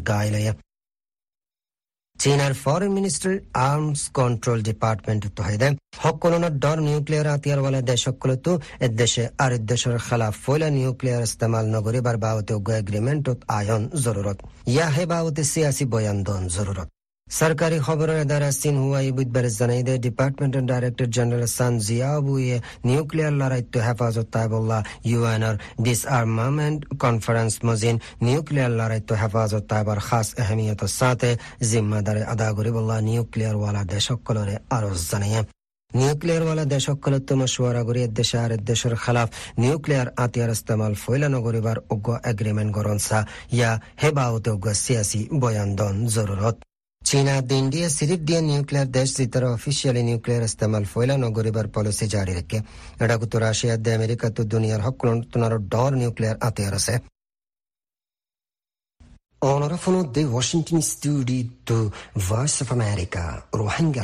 গাইলে 0.09 0.41
চীনাৰ 2.19 2.53
ফরেন 2.61 2.91
মিনিষ্ট্ৰীৰ 2.93 3.35
আৰ্মছ 3.59 3.99
কন্ট্ৰোল 4.17 4.63
ডিপাৰ্টমেণ্ট 4.63 5.29
তহিদে 5.37 5.69
সকলোনৰ 5.99 6.57
ডৰ 6.65 6.81
নিউক্লিয়াৰ 6.87 7.27
হাতিয়াৰৱালা 7.33 7.81
দেশসকলতো 7.81 8.51
দেশে 8.99 9.23
আর 9.45 9.55
দেশের 9.69 9.97
খেলাফ 10.07 10.33
ফয়লা 10.43 10.69
নিউক্লিয়ার 10.77 11.27
ইস্তেমাল 11.29 11.65
নকৰিবাৰ 11.75 12.21
বাবতে 12.25 12.53
এগ্ৰিমেণ্টত 12.75 13.39
আয়ন 13.57 13.83
জরুরত 14.03 14.37
ইয়াহে 14.69 15.03
বাবতে 15.13 15.43
চিয়াচী 15.51 15.85
বয়ান 15.93 16.17
দন 16.23 16.43
জৰুৰত 17.29 17.39
সরকারি 17.39 17.77
খবরের 17.79 18.21
দ্বারা 18.25 18.49
সিনহুয়াই 18.51 19.09
বুধবার 19.11 19.45
জানাই 19.51 19.81
দে 19.83 19.93
ডিপার্টমেন্টের 19.97 20.65
ডাইরেক্টর 20.65 21.07
জেনারেল 21.15 21.45
সান 21.57 21.73
জিয়াবুয়ে 21.87 22.57
নিউক্লিয়ার 22.85 23.33
লড়াইত্য 23.41 23.75
হেফাজত 23.87 24.27
তাইবুল্লাহ 24.33 24.81
ইউএনর 25.05 25.55
ডিসআর্মামেন্ট 25.85 26.79
কনফারেন্স 27.03 27.53
মজিন 27.67 27.95
নিউক্লিয়ার 28.21 28.71
লড়াইত্য 28.79 29.11
হেফাজত 29.21 29.63
তাইবার 29.71 29.99
খাস 29.99 30.27
আহমিয়তের 30.43 30.91
সাথে 30.99 31.29
জিম্মাদারে 31.69 32.21
আদা 32.23 32.47
করিবুল্লাহ 32.57 32.99
নিউক্লিয়ার 33.01 33.55
ওয়ালা 33.55 33.83
দেশকলরে 33.85 34.55
আরজ 34.69 34.99
জানাইয়ে 35.11 35.41
নিউক্লিয়ার 35.91 36.43
ওয়ালা 36.45 36.65
দেশকলত্ব 36.65 37.29
মশুয়ারা 37.41 37.81
করি 37.87 38.01
দেশে 38.19 38.37
আর 38.37 38.51
দেশের 38.69 38.93
খেলাফ 39.03 39.29
নিউক্লিয়ার 39.57 40.07
আতিয়ার 40.23 40.51
ইস্তেমাল 40.51 40.93
ফৈলানো 41.03 41.39
করিবার 41.45 41.77
উগ্র 41.89 42.11
এগ্রিমেন্ট 42.23 42.71
গরনসা 42.77 43.19
ইয়া 43.53 43.71
হেবাউতে 44.01 44.49
উগ্র 44.55 44.69
সিয়াসি 44.83 45.21
বয়ান 45.41 45.69
দন 45.75 45.95
জরুরত 46.07 46.57
চীনা 47.07 47.41
দিয়ে 47.73 47.89
সিরিপ 47.97 48.19
দিয়ে 48.27 48.41
নিউক্লিয়ার 48.41 48.87
দেশ 48.97 49.17
জিতার 49.17 49.43
অফিসিয়ালি 49.43 50.01
নিউক্লিয়ার 50.09 50.43
ইস্তেমাল 50.43 50.83
ফয়লা 50.93 51.15
নগরিবার 51.25 51.67
পলিসি 51.75 52.05
জারি 52.07 52.33
রেখে। 52.33 52.59
এটা 53.03 53.15
তো 53.31 53.37
রাশিয়া 53.39 53.77
দে 53.77 53.91
আমেরিকা 53.99 54.27
তো 54.29 54.41
দুনিয়ার 54.43 54.81
হক 54.81 54.95
তোমার 55.31 55.53
ডর 55.73 55.91
নিউক্লিয়ার 56.01 56.37
আতিয়ার 56.47 56.73
আছে। 56.73 56.95
Onorevole 59.41 60.01
de 60.15 60.21
Washington 60.35 60.81
Studio 60.81 61.47
to 61.67 61.77
Voice 62.29 62.57
of 62.63 62.69
America, 62.77 63.23
Rohingya 63.53 64.03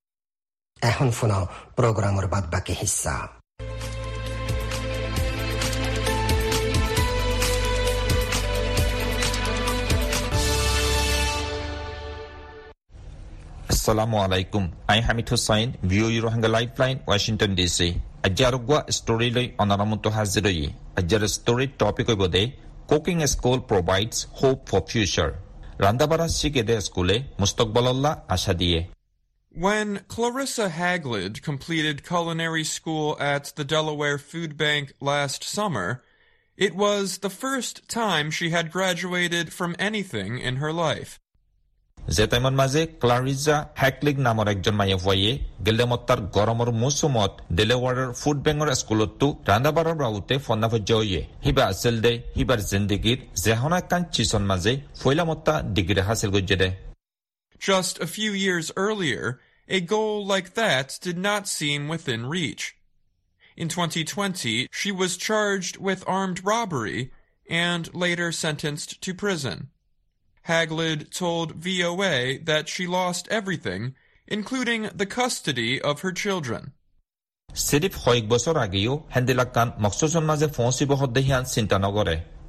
এখন 0.81 1.07
শোনাও 1.19 1.43
প্রোগ্রামের 1.77 2.27
বাদ 2.33 2.43
বাকি 2.53 2.73
হিস্সা 2.81 3.15
Assalamu 13.73 14.17
alaikum. 14.17 14.63
I'm 14.87 15.01
Hamid 15.01 15.27
Hussain, 15.29 15.67
VOA 15.83 16.17
Rohingya 16.21 16.49
Lifeline, 16.55 16.97
Washington 17.09 17.51
DC. 17.59 17.79
আজি 18.27 18.43
আৰোগ্য 18.49 18.71
ষ্টৰীলৈ 18.97 19.45
অনাৰামন্ত 19.63 20.05
হাজিৰয়ে 20.17 20.67
আজিৰ 20.99 21.21
ষ্টৰীৰ 21.35 21.71
টপিক 21.81 22.07
হ'ব 22.11 22.21
the 22.35 22.43
cooking 22.89 23.17
school 23.33 23.59
provides 23.69 24.15
hope 24.37 24.57
for 24.69 24.81
future 24.89 25.29
ৰান্দাবাৰা 25.83 26.25
শিকে 26.37 26.63
স্কুলে 26.87 27.15
মুস্তকবলল্লা 27.41 28.11
আশা 28.35 28.53
দিয়ে 28.61 28.79
When 29.54 30.00
Clarissa 30.06 30.68
Haglid 30.68 31.40
completed 31.42 32.04
culinary 32.04 32.62
school 32.62 33.16
at 33.18 33.44
the 33.56 33.64
Delaware 33.64 34.18
Food 34.20 34.58
Bank 34.58 34.92
last 35.00 35.42
summer, 35.42 36.02
it 36.58 36.76
was 36.76 37.18
the 37.18 37.30
first 37.30 37.88
time 37.88 38.30
she 38.30 38.50
had 38.50 38.70
graduated 38.70 39.52
from 39.52 39.74
anything 39.78 40.38
in 40.38 40.56
her 40.56 40.72
life. 40.72 41.12
জেটাইমৰ 41.98 42.54
মাজে 42.60 42.82
ক্লাৰিজা 43.02 43.56
হেকলিগ 43.80 44.16
নামৰ 44.26 44.46
একজন 44.54 44.74
মায়ে 44.80 45.32
গেলেমত্তাৰ 45.66 46.20
গৰমৰ 46.36 46.68
মৌচুমত 46.82 47.32
ডেলেৱাৰৰ 47.58 48.10
food 48.20 48.36
বেংকৰ 48.46 48.68
স্কুলতো 48.80 49.26
ৰান্ধাবাৰৰ 49.48 49.96
বাবুতে 50.02 50.34
ফন্নাভজ্য 50.46 50.90
হৈয়ে 51.00 51.22
সিবা 51.44 51.64
আছিল 51.72 51.96
দে 52.04 52.12
সিবাৰ 52.36 52.60
জিন্দগীৰ 52.72 53.18
জেহনা 53.44 53.78
কান 53.90 54.02
চিচন 54.14 54.42
মাজে 54.50 54.72
ফৈলামত্তা 55.00 55.54
degree 55.76 56.02
হাচিল 56.08 56.30
গজ্জে 56.36 56.56
they 56.62 56.68
Just 57.60 58.00
a 58.00 58.06
few 58.06 58.32
years 58.32 58.70
earlier, 58.76 59.40
a 59.68 59.80
goal 59.80 60.24
like 60.24 60.54
that 60.54 60.98
did 61.00 61.18
not 61.18 61.48
seem 61.48 61.88
within 61.88 62.26
reach. 62.26 62.76
In 63.56 63.68
2020, 63.68 64.68
she 64.70 64.92
was 64.92 65.16
charged 65.16 65.78
with 65.78 66.04
armed 66.06 66.44
robbery 66.44 67.12
and 67.48 67.92
later 67.94 68.30
sentenced 68.30 69.00
to 69.00 69.14
prison. 69.14 69.70
Haglid 70.46 71.10
told 71.10 71.52
VOA 71.56 72.38
that 72.44 72.68
she 72.68 72.86
lost 72.86 73.26
everything, 73.30 73.94
including 74.26 74.90
the 74.94 75.06
custody 75.06 75.80
of 75.80 76.00
her 76.00 76.12
children. 76.12 76.72
চিৰিফ 77.68 77.94
কয়েক 78.04 78.24
বছৰ 78.32 78.56
আগেও 78.64 78.92
হেন্দিলাকান 79.14 79.68
মকচুচৰ 79.84 80.24
মাজে 80.30 80.48
ফৌচি 80.56 80.84
বহত 80.90 81.10
দেহিয়ান 81.16 81.44
চিন্তা 81.54 81.76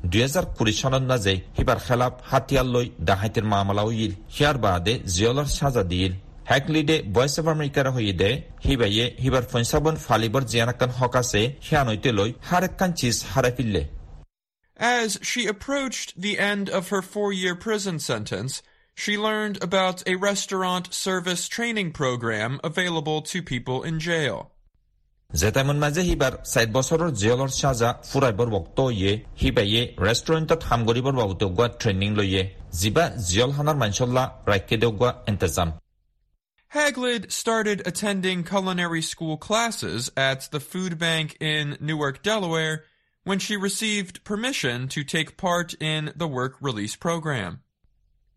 নকৰে 0.01 0.07
দুহেজাৰ 0.11 0.45
কুড়ি 0.57 0.73
চনত 0.81 1.03
মাজে 1.11 1.33
সিবাৰ 1.57 1.79
খেলাপ 1.87 2.13
হাতিয়াৰ 2.31 2.65
লৈ 2.75 2.89
ডাহাইতিৰ 3.07 3.43
মামলা 3.43 3.83
উইল 3.89 4.13
সিয়াৰ 4.35 4.57
বাদে 4.57 4.93
জিয়লৰ 5.15 5.47
সাজা 5.57 5.83
দিল 5.83 6.11
হেকলিডে 6.49 7.01
ভয়েস 7.15 7.39
অফ 7.39 7.47
আমেরিকার 7.47 7.87
হইদে 7.95 8.29
হিবাইয়ে 8.65 9.15
হিবার 9.23 9.43
ফৈসাবন 9.51 9.95
ফালিবর 9.95 10.43
জিয়ানাকান 10.51 10.89
হকাছে 10.99 11.41
হিয়ানইতে 11.67 12.11
লৈ 12.11 12.33
হারেকান 12.49 12.91
চিজ 12.99 13.17
হারে 13.33 13.51
ফিললে 13.57 13.83
As 14.79 15.19
she 15.29 15.47
approached 15.47 16.21
the 16.21 16.37
end 16.53 16.69
of 16.69 16.89
her 16.89 17.01
four-year 17.01 17.55
prison 17.55 17.97
sentence, 17.99 18.53
she 18.95 19.13
learned 19.17 19.57
about 19.63 19.97
a 20.05 20.15
restaurant 20.15 20.93
service 20.93 21.47
training 21.47 21.91
program 21.91 22.59
available 22.63 23.19
to 23.31 23.41
people 23.41 23.83
in 23.89 23.99
jail. 23.99 24.50
জেতাইমন 25.31 25.77
মাজে 25.83 26.03
সিবাৰ 26.09 26.33
চাৰি 26.51 26.69
বছৰৰ 26.75 27.09
জেলৰ 27.23 27.49
চাজা 27.55 27.89
ফুৰাইবৰ 28.09 28.49
বক্ত 28.55 28.77
ইয়ে 28.99 29.11
সিবাইয়ে 29.39 29.81
ৰেষ্টুৰেণ্টত 30.07 30.61
কাম 30.69 30.85
কৰিবৰ 30.89 31.15
বাবুতে 31.21 31.45
গোৱা 31.57 31.67
ট্ৰেইনিং 31.81 32.09
লৈয়ে 32.19 32.41
যিবা 32.79 33.05
জিয়লখানাৰ 33.29 33.77
মাঞ্চল্লা 33.83 34.23
ৰাখে 34.51 34.75
দেওগোৱা 34.83 35.11
ইন্তজাম 35.31 35.69
Haglid 36.71 37.23
started 37.41 37.77
attending 37.89 38.39
culinary 38.53 39.03
school 39.11 39.35
classes 39.47 40.01
at 40.29 40.41
the 40.53 40.61
food 40.71 40.93
bank 41.05 41.27
in 41.53 41.65
Newark, 41.87 42.15
Delaware, 42.29 42.75
when 43.25 43.39
she 43.45 43.65
received 43.69 44.15
permission 44.31 44.77
to 44.95 45.01
take 45.15 45.37
part 45.45 45.69
in 45.93 46.01
the 46.21 46.29
work 46.39 46.53
release 46.67 46.95
program. 47.07 47.51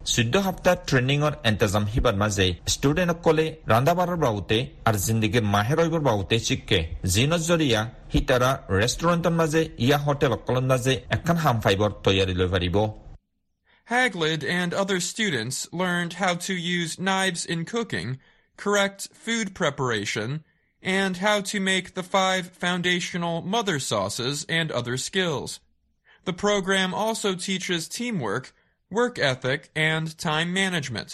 চৈধ্য 0.00 0.36
সপ্তাহ 0.46 0.74
ট্ৰেইনিঙৰ 0.88 1.34
এণ্টাজাম 1.48 1.84
হিবাৰ 1.92 2.16
মাজে 2.22 2.46
ষ্টুডেণ্টসকলে 2.74 3.44
ৰন্ধা 3.72 3.92
বাঢ়াৰ 3.98 4.18
বাবুতে 4.24 4.58
আৰু 4.88 4.98
জিন্দগীৰ 5.06 5.44
মাহে 5.54 5.74
ৰহিবৰ 5.80 6.02
বাবুতে 6.08 6.36
শিকে 6.46 6.78
জিনৰ 7.14 7.42
জৰিয়া 7.50 7.80
সীতাৰা 8.12 8.50
ৰেষ্টুৰেণ্টৰ 8.80 9.34
মাজে 9.40 9.62
ইয়া 9.84 9.98
হোটেলসকলৰ 10.06 10.64
মাজে 10.70 10.94
এখন 11.16 11.36
হাম 11.44 11.56
ফাইবৰ 11.64 11.90
তৈয়াৰী 12.04 12.34
লৈ 12.40 12.48
পাৰিব 12.54 12.76
Haglid 13.92 14.42
and 14.60 14.70
other 14.82 14.98
students 15.10 15.56
learned 15.80 16.12
how 16.22 16.34
to 16.46 16.54
use 16.54 16.92
knives 17.06 17.42
in 17.44 17.60
cooking, 17.64 18.08
correct 18.56 19.00
food 19.24 19.46
preparation, 19.60 20.28
and 20.82 21.14
how 21.26 21.36
to 21.50 21.58
make 21.60 21.86
the 21.94 22.06
five 22.16 22.44
foundational 22.64 23.36
mother 23.54 23.78
sauces 23.90 24.36
and 24.48 24.68
other 24.70 24.96
skills. 25.08 25.60
The 26.28 26.38
program 26.46 26.90
also 27.04 27.30
teaches 27.34 27.88
teamwork 27.88 28.46
work 28.91 29.19
ethic, 29.19 29.69
and 29.77 30.05
time 30.19 30.53
management. 30.53 31.09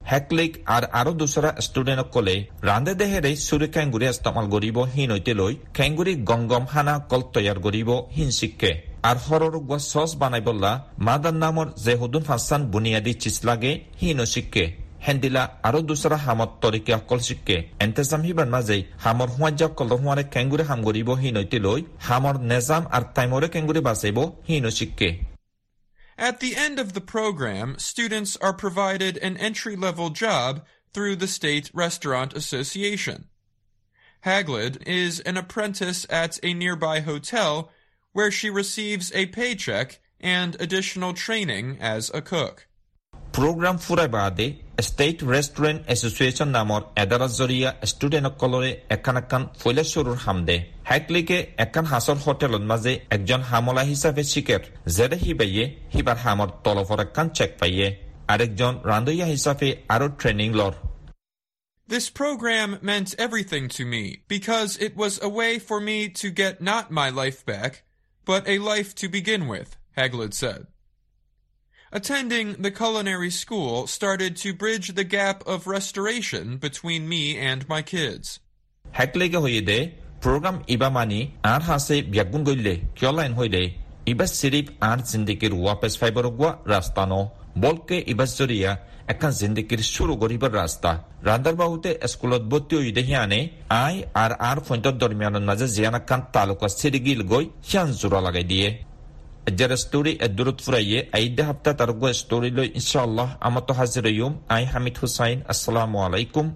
হেকলিক 0.00 0.52
আৰু 0.74 0.86
আৰু 1.00 1.10
দুচৰা 1.20 1.50
ষ্টুডেণ্টসকলে 1.66 2.34
ৰান্ধে 2.68 2.92
দেহেৰে 3.00 3.30
চুৰি 3.46 3.66
খেংগুৰি 3.74 4.06
ইস্তেমাল 4.08 4.46
কৰিব 4.54 4.76
হিন 4.94 5.10
ঐতে 5.16 5.32
লৈ 5.40 5.52
খেংগুৰি 5.78 6.12
গংগম 6.30 6.64
হানা 6.72 6.94
call 7.10 7.22
তৈয়াৰ 7.34 7.58
কৰিব 7.66 7.90
হিন 8.16 8.30
শিকে 8.38 8.70
আৰু 9.08 9.20
সৰৰু 9.26 9.58
গোৱা 9.70 9.78
চচ 9.92 10.10
বানাইবলা 10.22 10.72
মাদান 11.06 11.36
নামৰ 11.44 11.66
যে 11.84 11.94
হুদুন 12.00 12.22
ফাঁচান 12.28 12.60
বুনিয়াদী 12.72 13.12
চিজ 13.22 13.36
লাগে 13.48 13.72
হিনো 14.00 14.24
শিকে 14.34 14.64
হেন্দিলা 15.06 15.42
আৰু 15.68 15.78
দুচৰা 15.88 16.18
হামত 16.24 16.50
তৰিকে 16.62 16.92
অকল 17.00 17.20
শিকে 17.28 17.56
এন্তেজাম 17.84 18.20
হিবাৰ 18.26 18.48
মাজে 18.54 18.76
হামৰ 19.04 19.28
সোৱাজ্য 19.36 19.62
কলৰ 19.78 19.98
সোঁৱাৰে 20.02 20.24
খেংগুৰি 20.34 20.64
হাম 20.70 20.80
কৰিব 20.86 21.08
হিন 21.22 21.36
ঐতে 21.42 21.58
লৈ 21.66 21.80
হামৰ 22.06 22.34
নেজাম 22.50 22.82
আৰু 22.96 23.06
টাইমৰে 23.16 23.48
খেংগুৰি 23.54 23.80
বাচিব 23.88 24.18
হিনো 24.48 24.70
শিকে 24.78 25.10
At 26.18 26.40
the 26.40 26.56
end 26.56 26.78
of 26.78 26.94
the 26.94 27.00
program, 27.02 27.78
students 27.78 28.36
are 28.38 28.54
provided 28.54 29.18
an 29.18 29.36
entry-level 29.36 30.10
job 30.10 30.64
through 30.94 31.16
the 31.16 31.28
State 31.28 31.70
Restaurant 31.74 32.32
Association. 32.32 33.28
Haglid 34.24 34.82
is 34.86 35.20
an 35.20 35.36
apprentice 35.36 36.06
at 36.08 36.38
a 36.42 36.54
nearby 36.54 37.00
hotel 37.00 37.70
where 38.12 38.30
she 38.30 38.48
receives 38.48 39.12
a 39.12 39.26
paycheck 39.26 40.00
and 40.18 40.56
additional 40.58 41.12
training 41.12 41.76
as 41.80 42.10
a 42.14 42.22
cook. 42.22 42.66
Program 43.36 43.76
ফুৰাইবাদে 43.86 44.46
state 44.88 45.16
restaurant 45.32 45.80
association 45.94 46.48
নামৰ 46.58 46.80
এডাৰৰ 47.02 47.32
জৰিয়া 47.40 47.70
ষ্টুডেণ্টসকলৰে 47.90 48.70
এখন 48.96 49.14
এখন 49.22 49.42
ফৈলেশ্বৰৰ 49.62 50.16
হামদে 50.24 50.56
হেকলিকে 50.90 51.38
এখন 51.64 51.84
হাঁচৰ 51.92 52.16
হোটেলৰ 52.26 52.62
মাজে 52.70 52.92
একজন 53.16 53.40
হামলা 53.50 53.82
হিচাপে 53.90 54.22
শিকেৰ 54.32 54.62
যেৰে 54.96 55.16
সিবাইয়ে 55.24 55.64
সিবাৰ 55.94 56.18
হামৰ 56.24 56.48
তলফৰ 56.64 57.00
এখন 57.06 57.26
চেক 57.38 57.50
পাইয়ে 57.60 57.86
আরেকজন 58.32 58.72
ৰান্ধৈয়া 58.90 59.26
হিচাপে 59.32 59.68
আৰু 59.94 60.06
ট্ৰেইনিং 60.20 60.50
লৰ 60.60 60.74
This 61.88 62.06
program 62.22 62.70
meant 62.90 63.10
everything 63.26 63.64
to 63.76 63.82
me 63.94 64.04
because 64.34 64.70
it 64.86 64.92
was 65.02 65.14
a 65.28 65.30
way 65.40 65.52
for 65.68 65.78
me 65.88 65.98
to 66.20 66.26
get 66.42 66.54
not 66.70 66.84
my 67.00 67.08
life 67.22 67.40
back, 67.52 67.72
but 68.26 68.42
a 68.54 68.56
life 68.72 68.90
to 69.00 69.06
begin 69.18 69.42
with, 69.52 69.68
Haglid 69.98 70.34
said. 70.42 70.62
Attending 71.96 72.48
the 72.60 72.70
culinary 72.70 73.30
school 73.30 73.86
started 73.86 74.36
to 74.38 74.52
bridge 74.52 74.88
the 74.92 75.04
gap 75.04 75.38
of 75.46 75.66
restoration 75.66 76.58
between 76.58 77.08
me 77.08 77.38
and 77.38 77.66
my 77.70 77.80
kids. 77.82 78.38
Hoyede 78.84 79.92
program 80.20 80.62
iba 80.68 80.92
mani 80.92 81.20
ar 81.42 81.60
hase 81.60 82.02
byagun 82.04 82.44
goille 82.44 82.74
kyolain 82.94 83.32
hoyde 83.32 83.62
iba 84.06 84.26
sirip 84.26 84.68
ar 84.82 84.98
zindikir 85.12 85.52
wapes 85.66 85.96
fiber 85.96 86.26
gwa 86.38 86.50
rastano 86.66 87.20
বলকে 87.64 87.96
ইবাজরিয়া 88.12 88.70
এখন 89.12 89.30
জিন্দিগির 89.40 89.82
শুরু 89.94 90.12
করিবার 90.22 90.52
রাস্তা 90.62 90.90
রান্দার 91.28 91.54
বাহুতে 91.60 91.90
স্কুলত 92.12 92.42
ভর্তি 92.52 92.74
হইতে 92.80 93.02
হিয়ানে 93.08 93.40
আই 93.84 93.94
আর 94.22 94.32
আর 94.50 94.58
ফইন্টর 94.66 94.94
দরমিয়ানের 95.02 95.44
মাঝে 95.50 95.66
জিয়ানাকান 95.76 96.20
তালুকা 96.34 96.68
সিরিগিল 96.80 97.20
গই 97.32 97.44
হিয়ান 97.68 97.88
জোড়া 98.00 98.20
লাগাই 98.26 98.46
দিয়ে 98.52 98.68
jara 99.54 99.76
story 99.76 100.18
adurut 100.20 100.62
furaye 100.62 101.08
aida 101.12 101.44
hafta 101.44 101.74
targo 101.74 102.12
story 102.12 102.50
lo 102.50 102.62
inshallah 102.64 103.36
amato 103.40 103.74
hazir 103.74 104.06
yum 104.06 104.34
ay 104.48 104.64
hamid 104.64 104.98
hussein 104.98 105.44
assalamu 105.48 106.02
alaikum 106.04 106.52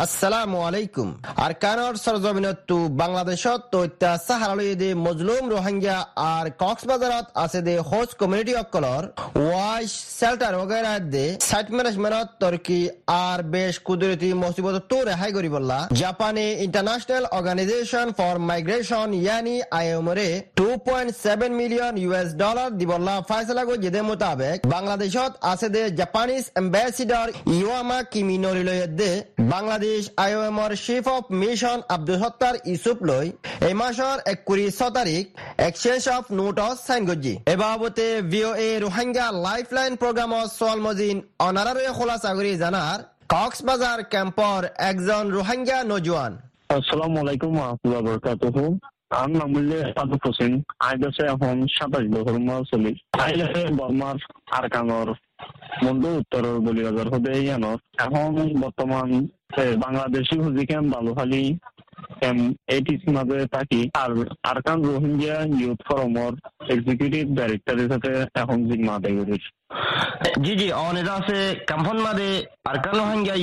আসসালামু 0.00 0.58
আলাইকুম। 0.68 1.08
আর 1.44 1.52
কানর 1.62 1.94
সরজমিনতু 2.04 2.78
বাংলাদেশত 3.02 3.60
তৈত্যা 3.74 4.10
সাহারালয়ে 4.26 4.74
দে 4.82 4.90
মজলুম 5.06 5.44
রোহিঙ্গা 5.54 5.98
আর 6.32 6.46
কক্সবাজারত 6.62 7.26
আছে 7.44 7.60
দে 7.66 7.74
হোস্ট 7.90 8.12
কমিউনিটি 8.20 8.52
অকলর। 8.62 9.02
শেল্টার 10.18 10.54
ওগেরা 10.62 10.94
দে 11.14 11.26
সাইট 11.48 11.68
তরকি 12.40 12.80
আর 13.26 13.38
বেশ 13.54 13.74
কুদরতি 13.86 14.30
তো 14.90 14.98
রেহাই 15.08 15.32
জাপানে 16.02 16.46
ইন্টারন্যাশনাল 16.66 17.24
অর্গানাইজেশন 17.38 18.06
ফর 18.18 18.34
মাইগ্রেশন 18.48 19.08
ইয়ানি 19.22 19.56
আইএমরে 19.78 20.28
2.7 20.58 21.52
মিলিয়ন 21.60 21.94
ইউএস 22.04 22.30
ডলার 22.42 22.70
দিবল্লা 22.80 23.16
ফাইসলা 23.28 23.62
গো 23.68 23.74
যেদে 23.84 24.02
মোতাবেক। 24.10 24.56
বাংলাদেশত 24.74 25.32
আছে 25.52 25.68
দে 25.74 25.82
জাপানিজ 26.00 26.44
এম্বাসিডর 26.60 27.28
ইওয়ামা 27.58 27.98
কিমিনোরিলয়ে 28.12 28.86
দে 29.00 29.12
Bangladesh 29.54 29.80
Bangladesh 29.82 30.08
আইওএমর 30.24 30.72
chief 30.84 31.04
of 31.16 31.24
mission 31.42 31.78
Abdul 31.94 32.18
Sattar 32.22 32.56
Esoev 32.74 32.98
লৈ 33.10 33.26
এই 33.68 33.74
মাসৰ 33.80 34.18
এককুৰি 34.32 34.66
ছ 34.70 34.80
তাৰিখ 34.96 35.24
এক্সচেঞ্জ 35.68 36.02
অফ 36.16 36.24
নোটস 36.38 36.76
চাইন 36.86 37.02
গজি 37.10 37.34
এ 37.52 37.54
বাবতে 37.62 38.06
ভিঅ 38.32 38.50
এ 38.60 38.68
ৰোহিংগা 38.84 39.26
লাইফ 39.46 39.66
লাইন 39.78 39.92
প্ৰগ্ৰামৰ 40.02 40.46
মজিন 40.86 41.16
অনারারে 41.46 41.86
খোলা 41.98 42.16
চাকরি 42.24 42.52
জানার 42.62 42.98
কক্সবাজার 43.34 44.00
ক্যাম্পর 44.12 44.60
একজন 44.90 45.24
রোহিঙ্গা 45.38 45.78
নজওয়ান 45.92 46.32
আসসালামু 46.70 47.16
আলাইকুম 47.22 47.52
রহমতুল্লাহ 47.58 48.02
বরকাতুহ। 48.08 48.56
আমার 49.14 49.32
নাম 49.32 49.50
সাদুক 49.90 50.22
হোসেন 50.26 50.52
আইদাসে 50.86 51.24
এখন 51.34 51.56
সাতাশ 51.76 52.04
বছর 52.14 52.36
বর্মার 53.78 54.16
উত্তর 56.20 56.42
এখন 58.04 58.30
বর্তমান 58.62 59.08
বাংলাদেশি 59.84 60.36
হুজি 60.44 60.64
ক্যাম্প 60.66 60.88
বালুখালী 60.94 61.44
মাঝে 63.16 63.38
থাকি 63.54 63.80
আর 64.02 64.10
আরকান 64.50 64.78
ইউথ 65.62 65.80
ফরমর 65.88 66.32
এক্সিকিউটিভ 66.74 67.24
ডাইরেক্টর 67.38 67.76
হিসেবে 67.82 68.12
এখন 68.42 68.58
জিম্মা 68.68 68.94
জি 70.44 70.52
জি 70.60 70.68
অনেদা 70.88 71.12
আছে 71.14 71.38
কাম্পন 71.68 71.98
মাদে 72.06 72.30
আরকান 72.70 72.96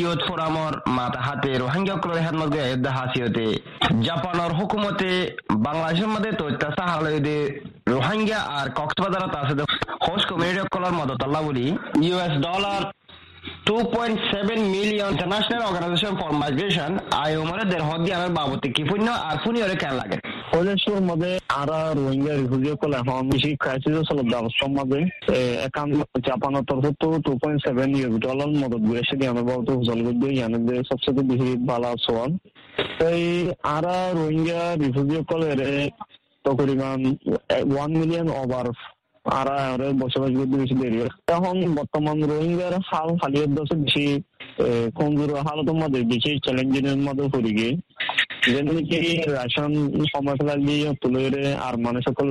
ইউথ 0.04 0.20
ফোরামর 0.28 0.74
মাতা 0.98 1.22
হাতে 1.28 1.52
রোহিঙ্গা 1.58 1.96
ক্রয় 2.04 2.24
হাত 2.26 2.36
মধ্যে 2.36 2.62
এদা 2.74 2.92
হাসিয়তে 2.92 3.46
জাপানের 4.08 4.52
হুকুমতে 4.58 5.12
বাংলাদেশের 5.68 6.10
মধ্যে 6.14 6.32
তো 6.32 6.46
সাহালয়দে 6.78 7.38
রোহিঙ্গা 7.94 8.40
আর 8.58 8.68
কক্সবাজারত 8.80 9.34
আছে 9.42 9.54
হোস্ট 10.06 10.26
কমিউনিটি 10.30 10.62
কলার 10.74 10.94
মদত 11.00 11.20
আল্লাহ 11.24 11.42
বলি। 11.48 11.66
US 12.08 12.34
dollar 12.48 12.82
2.7 13.70 14.76
million 14.76 15.10
international 15.12 15.64
organisation 15.64 16.14
for 16.20 16.32
migration 16.42 16.92
I 17.18 17.32
ওমরে 17.36 17.64
দের 17.72 17.84
হদি 17.90 18.10
আমার 18.18 18.32
বাবতে 18.38 18.68
কি 18.76 18.84
পুণ্য 18.90 19.08
আর 19.28 19.36
পুনি 19.44 19.60
ওরে 19.62 19.76
কেন 19.82 19.94
লাগে 20.00 20.18
ওদের 20.58 20.78
মধ্যে 21.10 21.32
আরা 21.62 21.80
রোহিঙ্গা 21.92 22.34
রিফিউজি 22.34 22.72
কলে 22.82 22.96
এখন 23.00 23.24
বেশি 23.32 23.50
ক্রাইসিস 23.64 23.96
চলত 24.10 24.28
ব্যবস্থার 24.34 24.72
মধ্যে 24.78 25.00
একান 25.68 25.88
জাপানের 26.28 26.64
তরফ 26.70 26.86
তো 27.02 27.08
two 27.26 27.32
point 27.42 27.60
seven 27.68 27.90
US 27.96 28.16
dollar 28.26 28.50
মদত 28.62 28.82
গুয়েছে 28.88 29.14
দিয়ে 29.18 29.32
আমার 29.32 29.46
বাবু 29.50 29.72
হুজল 29.72 30.00
করবে 30.06 30.28
ইয়ানে 30.32 30.58
সবচেয়ে 30.90 31.24
বেশি 31.32 31.50
ভালো 31.72 31.90
সওয়াল 32.06 32.32
এই 33.10 33.24
আরা 33.76 33.96
রোহিঙ্গা 34.12 34.62
রিফিউজি 34.76 35.18
কলে 35.30 35.50
তকরিবান 36.46 37.00
ওয়ান 37.70 37.90
মিলিয়ন 38.00 38.28
ওভার 38.42 38.68
আরা 39.30 39.58
বসবাস 40.00 40.32
করতে 40.38 40.56
বেশি 40.58 40.76
দেরি 40.76 40.98
এখন 41.28 41.56
বর্তমান 41.76 42.18
রোহিঙ্গার 42.24 42.74
হাল 42.90 43.10
হালিয়ার 43.22 43.52
দশে 43.56 43.76
বেশি 43.76 44.06
কমজোর 44.96 45.32
হালতের 45.38 45.74
মধ্যে 45.74 46.02
বেশি 46.04 46.32
চ্যালেঞ্জিং 46.40 46.86
মধ্যে 47.02 47.26
পড়ি 47.34 47.52
গিয়ে। 47.58 47.74
রাশন 49.36 49.72
লাগি 50.42 50.78
তুলে 51.02 51.54
আর 51.56 51.78
মানে 51.78 52.00
সকল 52.02 52.26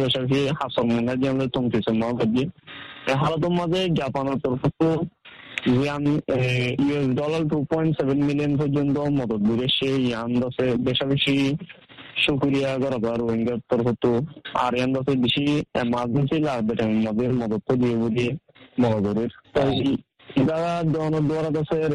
সময় 1.87 2.13
করছি। 2.13 2.43
হালতের 3.15 3.51
মধ্যে 3.51 3.81
জাপানের 3.89 4.39
US 6.79 7.07
dollar 7.07 7.43
two 7.49 7.59
point 7.71 8.01
seven 8.01 8.19
million 8.25 8.53
পর্যন্ত 8.57 8.97
মদত 8.99 9.41
সেই 9.71 9.97
ইয়ান 10.07 10.31
দশে 10.41 10.67
বেশা 10.77 11.05
বেশি 11.05 11.37
শুক্রিয়া 12.19 12.71
করা 12.79 12.99
রোহিঙ্গার 13.15 13.61
তরফতো 13.69 14.11
আর 14.63 14.73
ইয়ান 14.75 14.91
দশে 14.95 15.15
বেশি 15.17 15.45
এমার্জেন্সি 15.75 16.39
লাগবে 16.41 16.73
মধ্যে 16.99 17.27
মদত 17.33 17.63
তো 17.67 17.73
দিয়ে 17.77 17.97
বুঝি 17.97 18.29
মগরের 18.83 19.31
যারা 20.41 20.73
জন 20.95 21.13
দ্বারা 21.29 21.51
দশের 21.51 21.93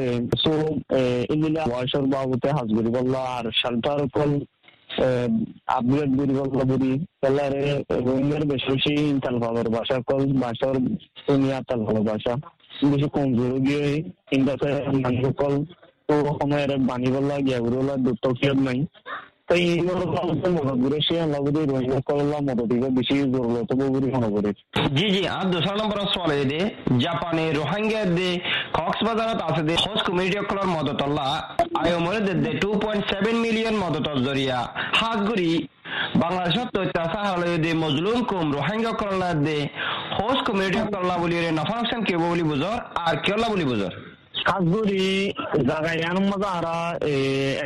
ভাষা 9.69 9.97
কল 10.07 10.21
ভাষার 10.41 10.75
তাল 11.67 11.79
ভালো 11.81 12.01
ভাষা 12.03 12.33
বেশি 12.83 13.07
কমজোর 13.09 13.53
গিয়ে 13.59 13.88
ইন্দাতে 14.31 14.67
মানুষ 14.95 15.25
কল 15.38 15.55
তো 16.07 16.13
সময়ের 16.31 16.71
বাণী 16.89 17.09
বললা 17.12 17.36
গিয়া 17.39 17.59
নাই 18.59 18.79
আর 25.35 25.45
দোসরা 25.51 25.75
নম্বর 25.81 25.97
সওয়াল 26.13 26.31
দে 26.45 26.61
জাপানে 26.99 27.43
রোহিঙ্গা 27.53 28.01
দে 28.17 28.29
কক্সবাজারত 28.73 29.39
আছে 29.41 29.61
দে 29.63 29.73
হোস 29.75 29.99
কমিউনিটি 30.07 30.37
অকলর 30.37 30.67
মদতল্লা 30.67 31.27
আয়মরে 31.81 32.19
দে 32.19 32.33
দে 32.33 32.51
2.7 32.59 33.35
মিলিয়ন 33.45 33.75
বাংলাদেশত 36.15 36.75
মজলুম 37.83 38.19
কুম 38.23 38.45
রোহিঙ্গা 38.53 38.91
করলা 38.91 39.29
দে 39.33 39.59
হোস 40.17 40.37
কমিউনিটি 40.47 40.79
অকললা 40.79 41.15
বলি 41.17 41.35
রে 41.35 41.51
নফাকশন 41.51 41.99
কেব 42.03 42.21
বলি 42.29 42.43
আর 42.95 43.15
কেলা 43.17 43.47
জায়গায় 45.69 45.99
এমন 46.10 46.25
হারা 46.56 46.75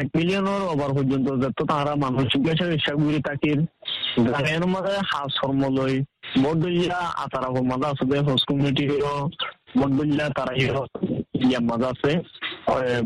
এক 0.02 0.08
মিলিয়নের 0.18 0.64
ওভার 0.74 0.92
পর্যন্ত 0.98 1.28
যত 1.44 1.60
তারা 1.72 1.94
মানুষ 2.06 2.28
গেছে 2.46 2.66
ইচ্ছাগুলি 2.76 3.20
তাকির। 3.28 3.60
জায়গায় 4.26 4.56
এমন 4.58 4.72
আতারা 7.24 7.50
মজা 7.72 7.88
আছে, 7.92 8.04
যে 8.12 8.18
হোস 8.28 8.42
কমিউনিটির 8.50 8.92
বদলিয়া 9.80 10.28
তারা 10.38 10.52
ইয়া 11.48 11.60
মজা 11.70 11.88
আছে। 11.94 12.12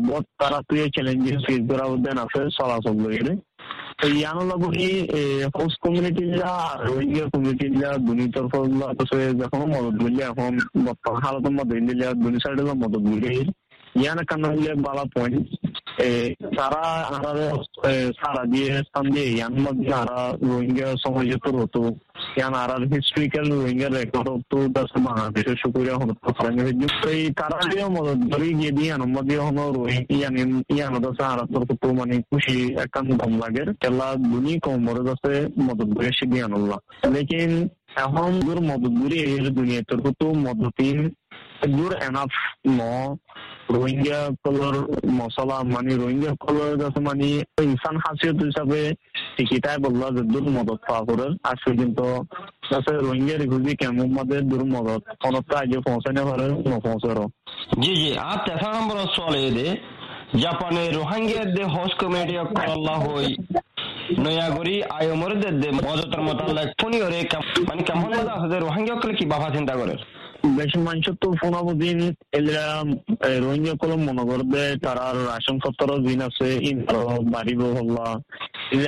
বহুত 0.06 0.26
তারা 0.40 0.58
তুই 0.68 0.78
ফেস 1.46 1.62
করা 1.70 1.84
উদ্যান 1.94 2.18
আছে, 2.24 2.40
চলাচল 2.58 2.96
লইরে 3.04 3.34
তো 4.00 4.06
ইয়ানো 4.20 4.42
লাগি 4.50 4.90
হোস 5.56 5.74
কমিউনিটিরা 5.82 6.52
রোহিঙ্গা 6.86 7.24
কমিউনিটিরা 7.32 7.90
দুনি 8.06 8.26
তরফ 8.34 8.52
যখন 9.40 9.60
মদত 9.74 9.94
বললে 10.02 10.22
এখন 10.30 10.52
বর্তমান 10.86 11.20
হালতের 11.24 11.54
মধ্যে 11.58 11.76
দিলে 11.88 12.06
সাইডে 12.42 12.62
মদত 12.82 13.04
বলে 13.10 13.32
ইয়ানা 13.94 14.22
কান্না 14.24 14.48
হইলে 14.52 14.72
বালা 14.84 15.04
পয়েন্ট 15.14 15.46
তারা 16.56 16.82
সারা 18.18 18.42
দিয়ে 18.52 18.68
স্থান 18.80 19.04
দিয়ে 19.12 19.28
ইয়ান 19.30 19.54
মধ্যে 19.64 19.90
আরা 19.94 20.18
রোহিঙ্গা 20.42 20.88
সমাজে 21.02 21.36
তো 21.44 21.50
হতো 21.58 21.82
ইয়ান 22.32 22.54
আরার 22.54 22.82
হিস্ট্রিক্যাল 22.92 23.46
রোহিঙ্গা 23.52 23.88
রেকর্ড 23.90 24.26
হতো 24.30 24.58
দাস 24.74 24.90
বাংলাদেশের 24.98 25.56
সুকুরিয়া 25.62 25.96
হতো 26.00 26.14
ফারাঙ্গে 26.30 26.64
এই 27.12 27.22
তারা 27.40 27.58
দিয়ে 27.70 27.86
মদত 27.88 28.20
ধরে 28.32 28.48
গিয়ে 28.58 28.72
দিয়ে 28.78 28.90
আনন্দ 28.92 29.16
দিয়ে 29.28 29.42
হলো 29.46 29.64
রোহিঙ্গা 29.70 30.14
ইয়ান 30.16 30.34
ইয়ান 30.74 30.94
দাস 31.04 31.18
আরা 31.26 31.44
তোর 31.52 31.62
তো 31.82 31.88
মানে 31.98 32.14
খুশি 32.28 32.56
একান 32.84 33.06
দম 33.12 33.32
লাগের 33.42 33.68
কেলা 33.80 34.08
দুনি 34.22 34.54
কম 34.64 34.78
মরে 34.86 35.02
দাসে 35.08 35.34
মদত 35.60 35.88
ধরে 35.96 36.10
সে 36.18 36.24
দিয়ে 36.30 36.44
আনল্লা 36.44 36.78
লেকিন 37.14 37.52
এখন 37.96 38.30
দূর 38.40 38.58
মদত 38.68 38.92
ধরে 39.00 39.18
এর 39.32 39.46
দুনিয়া 39.58 39.82
তোর 39.88 39.98
তো 40.20 40.26
মদতিন 40.44 40.98
দূর 41.68 41.92
এনাফ 42.00 42.30
ন 42.70 42.80
রোহিঙ্গা 43.72 44.18
মানে 45.68 45.92
রোহিঙ্গা 45.94 46.30
কলর 46.42 46.74
কাছে 46.82 47.00
মানে 47.00 47.28
ইনসান 47.62 47.96
হাসিয়ত 48.04 48.38
হিসাবে 48.42 48.80
যে 50.10 50.22
দূর 50.32 50.46
মদত 50.56 50.78
পাওয়া 50.88 51.02
করে 51.08 51.26
রোহিঙ্গা 52.98 53.36
রিফিউজি 53.36 53.72
মধ্যে 54.12 54.38
দূর 54.50 54.62
মদত 54.66 55.02
আগে 55.56 55.78
পারে 56.24 56.46
জি 57.82 57.92
জি 57.96 58.10
আর 58.22 58.38
তেসরা 58.44 58.70
নম্বর 58.72 58.96
দে 59.50 59.68
জাপানে 60.38 60.82
রোহিঙ্গা 60.90 61.42
দে 61.50 61.62
হোস 61.74 61.92
কমিটি 62.00 62.34
করল্লা 62.58 62.94
হই 63.02 63.28
নয়াগরি 64.18 64.76
আয়মর 64.92 65.32
দে 65.36 65.50
দে 65.62 65.68
মজতর 65.78 66.20
মোতাল্লাক 66.26 66.68
ফুনিয়রে 66.78 67.20
মানে 67.66 67.82
কেমন 67.82 68.10
মজা 68.10 68.32
আছে 68.36 68.56
রোহিঙ্গা 68.58 68.94
কলে 68.96 69.14
কি 69.18 69.24
বাবা 69.26 69.48
চিন্তা 69.56 69.74
করে 69.76 69.94
বেশি 70.46 70.78
মানুষ 70.78 71.06
তো 71.20 71.32
ফোনাবদিন 71.32 71.98
এরা 72.32 72.82
রোহিঙ্গা 73.44 73.74
কলম 73.80 74.00
মনে 74.08 74.24
করবে 74.30 74.62
দিন 76.06 76.22
আছে 76.22 76.48
বাড়িব 77.32 77.60
হল্লা 77.60 78.06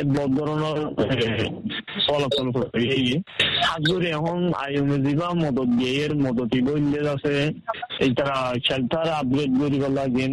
বহুত 0.04 0.30
ধরনের 0.38 0.78
চলাচল 2.06 2.46
মদত 6.14 6.48
আছে। 7.06 7.52
তারা 8.16 8.54
শেল্টার 8.68 9.08
আপগ্রেড 9.08 9.52
করি 9.60 9.76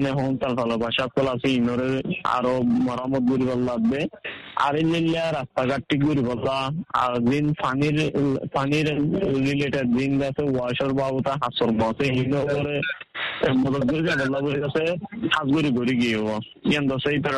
এখন 0.06 0.38
তার 0.38 0.54
ভালোবাসা 0.56 1.08
কল 1.08 1.28
আছে 1.28 1.50
ইনরে 1.52 2.20
আরও 2.24 2.62
মরামত 2.62 3.24
করি 3.30 3.46
লাগবে। 3.66 4.08
আর 4.56 4.76
ইল্লা 4.80 5.32
রাস্তাঘাট 5.32 5.82
ঠিক 5.90 6.02
করি 6.06 6.22
গল্লা 6.22 6.58
আর 6.94 7.14
দিন 7.20 7.54
পানির 7.54 7.98
পানির 8.54 8.88
রিলেটেড 9.48 9.88
দিন 9.98 10.22
আছে 10.24 10.44
ওয়াশার 10.44 10.94
বা 10.94 11.08
ওটা 11.16 11.34
হাসর 11.42 11.70
মতে 11.80 12.06
হিনরে 12.16 12.76
মদত 13.62 13.84
করে 13.90 14.02
যাবে 14.08 14.26
বলে 14.46 14.62
গেছে 14.64 14.84
হাজগুড়ি 15.36 15.70
ঘুরি 15.78 15.94
গিয়ে 16.02 16.18
ইয়ান 16.70 16.86
দশ 16.92 17.04
এই 17.12 17.20
তার 17.26 17.36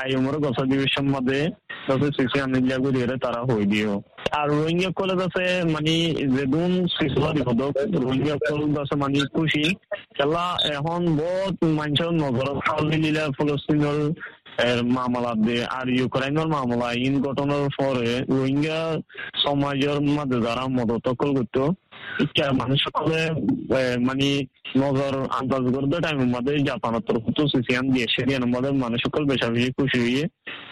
আইএমর 0.00 0.36
গছ 0.44 0.58
ডিভিশন 0.72 1.06
মধ্যে 1.14 1.40
দশে 1.88 2.08
সিসি 2.16 2.38
আনিলিয়া 2.44 2.78
ঘুরি 2.84 3.00
তারা 3.24 3.40
হই 3.48 3.64
দিও। 3.72 3.94
আর 4.38 4.46
রোহিঙ্গা 4.50 4.90
কলেজ 4.98 5.20
আছে 5.26 5.44
মানে 5.74 5.94
যেদুন 6.34 6.72
শিশুয়ারি 6.94 7.40
হদক 7.48 7.74
রোহিঙ্গা 8.04 8.36
কলেজ 8.46 8.72
আছে 8.82 8.94
মানে 9.02 9.20
খুশি। 9.36 9.64
খেলা 10.16 10.44
এখন 10.78 11.00
বহুত 11.20 11.56
মানুষের 11.78 12.10
নজর 12.22 12.48
খাল 12.66 12.82
দিলিলা 12.90 13.24
ফলস্তিনের 13.36 13.98
মামলা 14.96 15.32
দিয়ে 15.36 15.62
আর 15.78 15.86
ইউক্রাইনের 15.90 16.48
মামলা 16.48 16.88
ইন 17.00 17.14
ঘটনার 17.22 17.66
পরে 17.78 18.08
রোহিঙ্গা 18.30 18.80
সমাজের 19.44 19.98
মাঝে 20.16 20.38
যারা 20.40 20.64
মদত 20.68 21.06
করতো 21.20 21.62
মানুষ 22.52 22.78
সকলে 22.82 23.18
মানে 24.00 24.28
নজর 24.76 25.14
আন্দাজ 25.30 25.64
করতে 25.74 26.00
টাইমের 26.00 26.26
মধ্যে 26.26 26.58
জাপানের 26.58 27.00
তরফ 27.00 27.24
সিসিয়ান 27.46 27.90
দিয়ে 27.90 28.06
সেরিয়ানের 28.16 28.48
মধ্যে 28.48 28.70
মানুষ 28.70 29.00
সকল 29.02 29.24
বেশা 29.24 29.48
বেশি 29.50 29.70
খুশি 29.72 29.98
হয়ে 30.00 30.24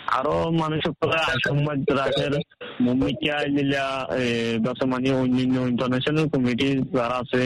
আরও 0.07 0.51
মানুষ 0.51 0.79
সকলে 0.85 1.17
আশঙ্কাদ 1.17 1.79
রাখের 1.91 2.35
মুম্বিকা 2.81 3.37
দিলা 3.57 3.85
দশে 4.61 4.85
মানে 4.85 5.11
অন্যান্য 5.13 5.57
ইন্টারন্যাশনাল 5.61 6.29
কমিটি 6.29 6.69
যারা 6.95 7.17
আছে 7.17 7.41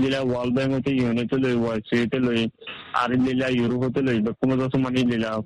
দিলা 0.00 0.20
ওয়ার্ল্ড 0.20 0.54
ব্যাংক 0.54 0.74
হতে 0.74 0.90
ইউনিট 0.94 1.34
লই 1.34 1.54
ওয়াইসিতে 1.54 2.18
লই, 2.18 2.48
আর 2.94 3.10
দিলা 3.16 3.48
ইউরোপ 3.48 3.98
লই 3.98 4.18
বেকুমে 4.20 4.56
দশে 4.56 4.78
মানে 4.78 5.00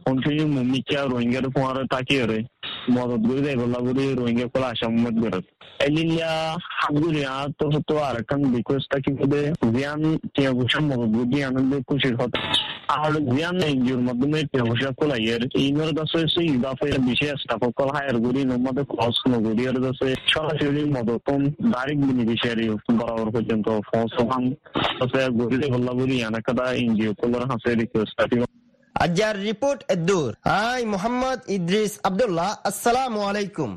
কন্টিনিউ 0.06 0.46
মুম্বিকা 0.46 1.00
রোহিঙ্গার 1.02 1.46
ফোয়ারে 1.50 1.82
তাকিয়ে 1.90 2.26
রে 2.26 2.38
করে 3.24 3.40
দেয় 3.44 3.56
বলা 3.58 3.78
করে 3.80 4.04
রোহিঙ্গা 4.12 4.46
কলা 4.48 4.68
আশঙ্কাদ 4.68 5.14
করে 5.22 5.38
এলিলা 5.86 6.32
হাগুরিয়া 6.76 7.32
তো 7.58 7.66
তো 7.88 7.94
আর 8.00 8.16
কান 8.24 8.40
রিকোয়েস্টটা 8.52 8.98
কি 9.04 9.12
করে 9.20 9.40
জিয়ান 9.72 10.02
টিয়া 10.34 10.50
বুঝার 10.52 10.82
মদত 10.82 11.10
বুদ্ধি 11.14 11.38
আনন্দ 11.44 11.72
খুশির 11.88 12.14
হতে 12.20 12.38
আর 12.94 13.12
জিয়ান 13.28 13.56
এনজিওর 13.64 14.02
মাধ্যমে 14.02 14.38
টিয়া 14.44 14.64
বুঝা 14.70 14.90
কোলাইয়ের 14.98 15.42
ইনর 15.62 15.90
দাসে 15.92 16.20
সেই 16.34 16.48
ইদাফে 16.52 16.88
বিশেষ 17.02 17.36
স্টাফ 17.42 17.62
কল 17.78 17.88
হায়ার 17.96 18.16
করি 18.24 18.40
নমাদে 18.44 18.82
ক্রস 18.90 19.16
কোন 19.22 19.34
করি 19.46 19.62
আর 19.68 19.76
দাসে 19.84 20.08
সরাসরি 20.32 20.82
মদতম 20.94 21.40
ডাইরেক্ট 21.72 22.02
বেনিফিশিয়ারি 22.08 22.66
বরাবর 22.92 23.28
পর্যন্ত 23.34 23.66
পৌঁছান 23.88 24.42
দাসে 24.98 25.20
গরিলে 25.38 25.66
বললা 25.74 25.92
বলি 25.98 26.16
আনাকাদা 26.22 26.66
এনজিও 26.78 27.12
কলর 27.20 27.42
হাসে 27.50 27.70
রিকোয়েস্টটা 27.74 28.24
আজার 28.94 29.36
রিপোর্ট 29.48 29.80
এদ্দুর 29.94 30.30
আই 30.68 30.80
মোহাম্মদ 30.94 31.38
ইদ্রিস 31.56 31.92
আবদুল্লাহ 32.08 32.50
আসসালামু 32.70 33.20
আলাইকুম। 33.30 33.70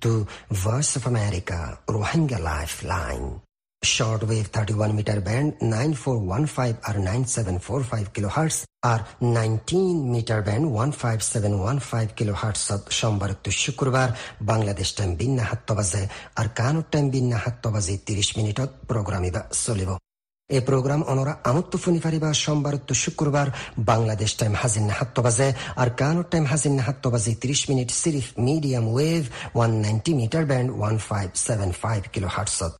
To 0.00 0.24
voice 0.64 0.96
of 0.96 1.06
America 1.06 1.76
Rohingya 1.90 2.38
life 2.38 2.84
line 2.84 3.40
short 3.84 4.24
wave 4.24 4.48
thirty 4.52 4.74
one 4.74 4.92
metre 4.92 5.20
band 5.20 5.54
nine 5.62 5.94
four 5.94 6.16
one 6.28 6.46
five 6.46 6.74
R 8.82 9.00
nineteen 9.22 9.96
metre 10.12 10.42
band 10.42 10.66
one 10.74 10.90
five 10.90 12.10
সোমবার 12.90 13.34
তো 13.34 13.50
শুক্রবার 13.50 14.12
বাংলাদেশ 14.42 14.94
টাইম 14.94 15.14
বিন্না 15.16 15.44
সাত 15.44 15.72
বাজে 15.72 16.08
আর 16.36 16.48
কানুর 16.48 16.82
টাইম 16.90 17.10
বিন্না 17.10 17.38
সাত 17.44 17.66
বাজে 17.68 17.96
ত্রিশ 17.96 18.36
মিনিটত 18.36 18.70
প্রোগ্রাম 18.86 19.24
ইবা 19.24 19.40
চলিব 19.64 19.90
এই 20.50 20.60
প্রোগ্রাম 20.60 21.00
অনরা 21.02 21.34
আমত্ত 21.44 21.72
পারিবা 22.02 22.28
সোমবার 22.34 22.74
তো 22.78 22.94
শুক্রবার 22.94 23.46
বাংলাদেশ 23.78 24.30
টাইম 24.36 24.54
হাজির 24.54 24.84
সাত 24.90 25.16
বাজে, 25.20 25.48
আর 25.76 25.88
কান 25.90 26.16
টাইম 26.30 26.44
হাজির 26.44 26.72
সাত 26.86 27.04
বাজে 27.08 27.32
ত্রিশ 27.34 27.60
minute 27.68 27.90
সিরিফ 27.92 28.26
medium 28.38 28.84
wave 28.88 29.22
one 29.54 29.70
ninety 29.80 30.12
metre 30.14 30.44
band 30.46 30.68
one 30.78 30.94
five 30.98 31.28
seven 31.46 31.70
five 31.82 32.00
kilo 32.12 32.28
হার্টসত 32.28 32.72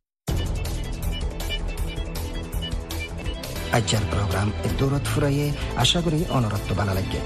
আজ্জার 3.71 4.03
programme 4.11 4.47
দূরত 4.77 5.05
ফুরাইয়ে 5.15 5.47
আশা 5.75 5.99
করি 6.01 6.19
অনরত্ব 6.29 6.69
বানা 6.75 6.93
লাগে 6.93 7.19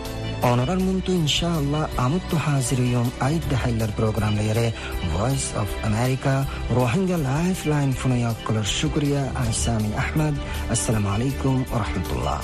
অনরার 0.45 0.79
muntu 0.79 1.11
হাজির 2.45 2.79
ইয়ম 2.87 3.07
আইদ 3.19 3.43
দেহাইলার 3.49 3.91
প্রোগ্রাম 3.91 4.33
লেয়ারে 4.37 4.67
voice 5.11 5.45
of 5.61 5.69
America 5.85 6.33
Rohingya 6.75 7.17
life 7.29 7.57
line 7.67 7.89
ফুনাইয়া 7.99 8.31
কলার 8.45 8.67
শুক্রিয়া 8.79 9.21
আইসামি 9.43 9.91
আহমদ 10.03 10.35
আসসালামু 10.71 11.09
আলাইকুম 11.09 11.55
ওরহমতুল্লাহ 11.75 12.39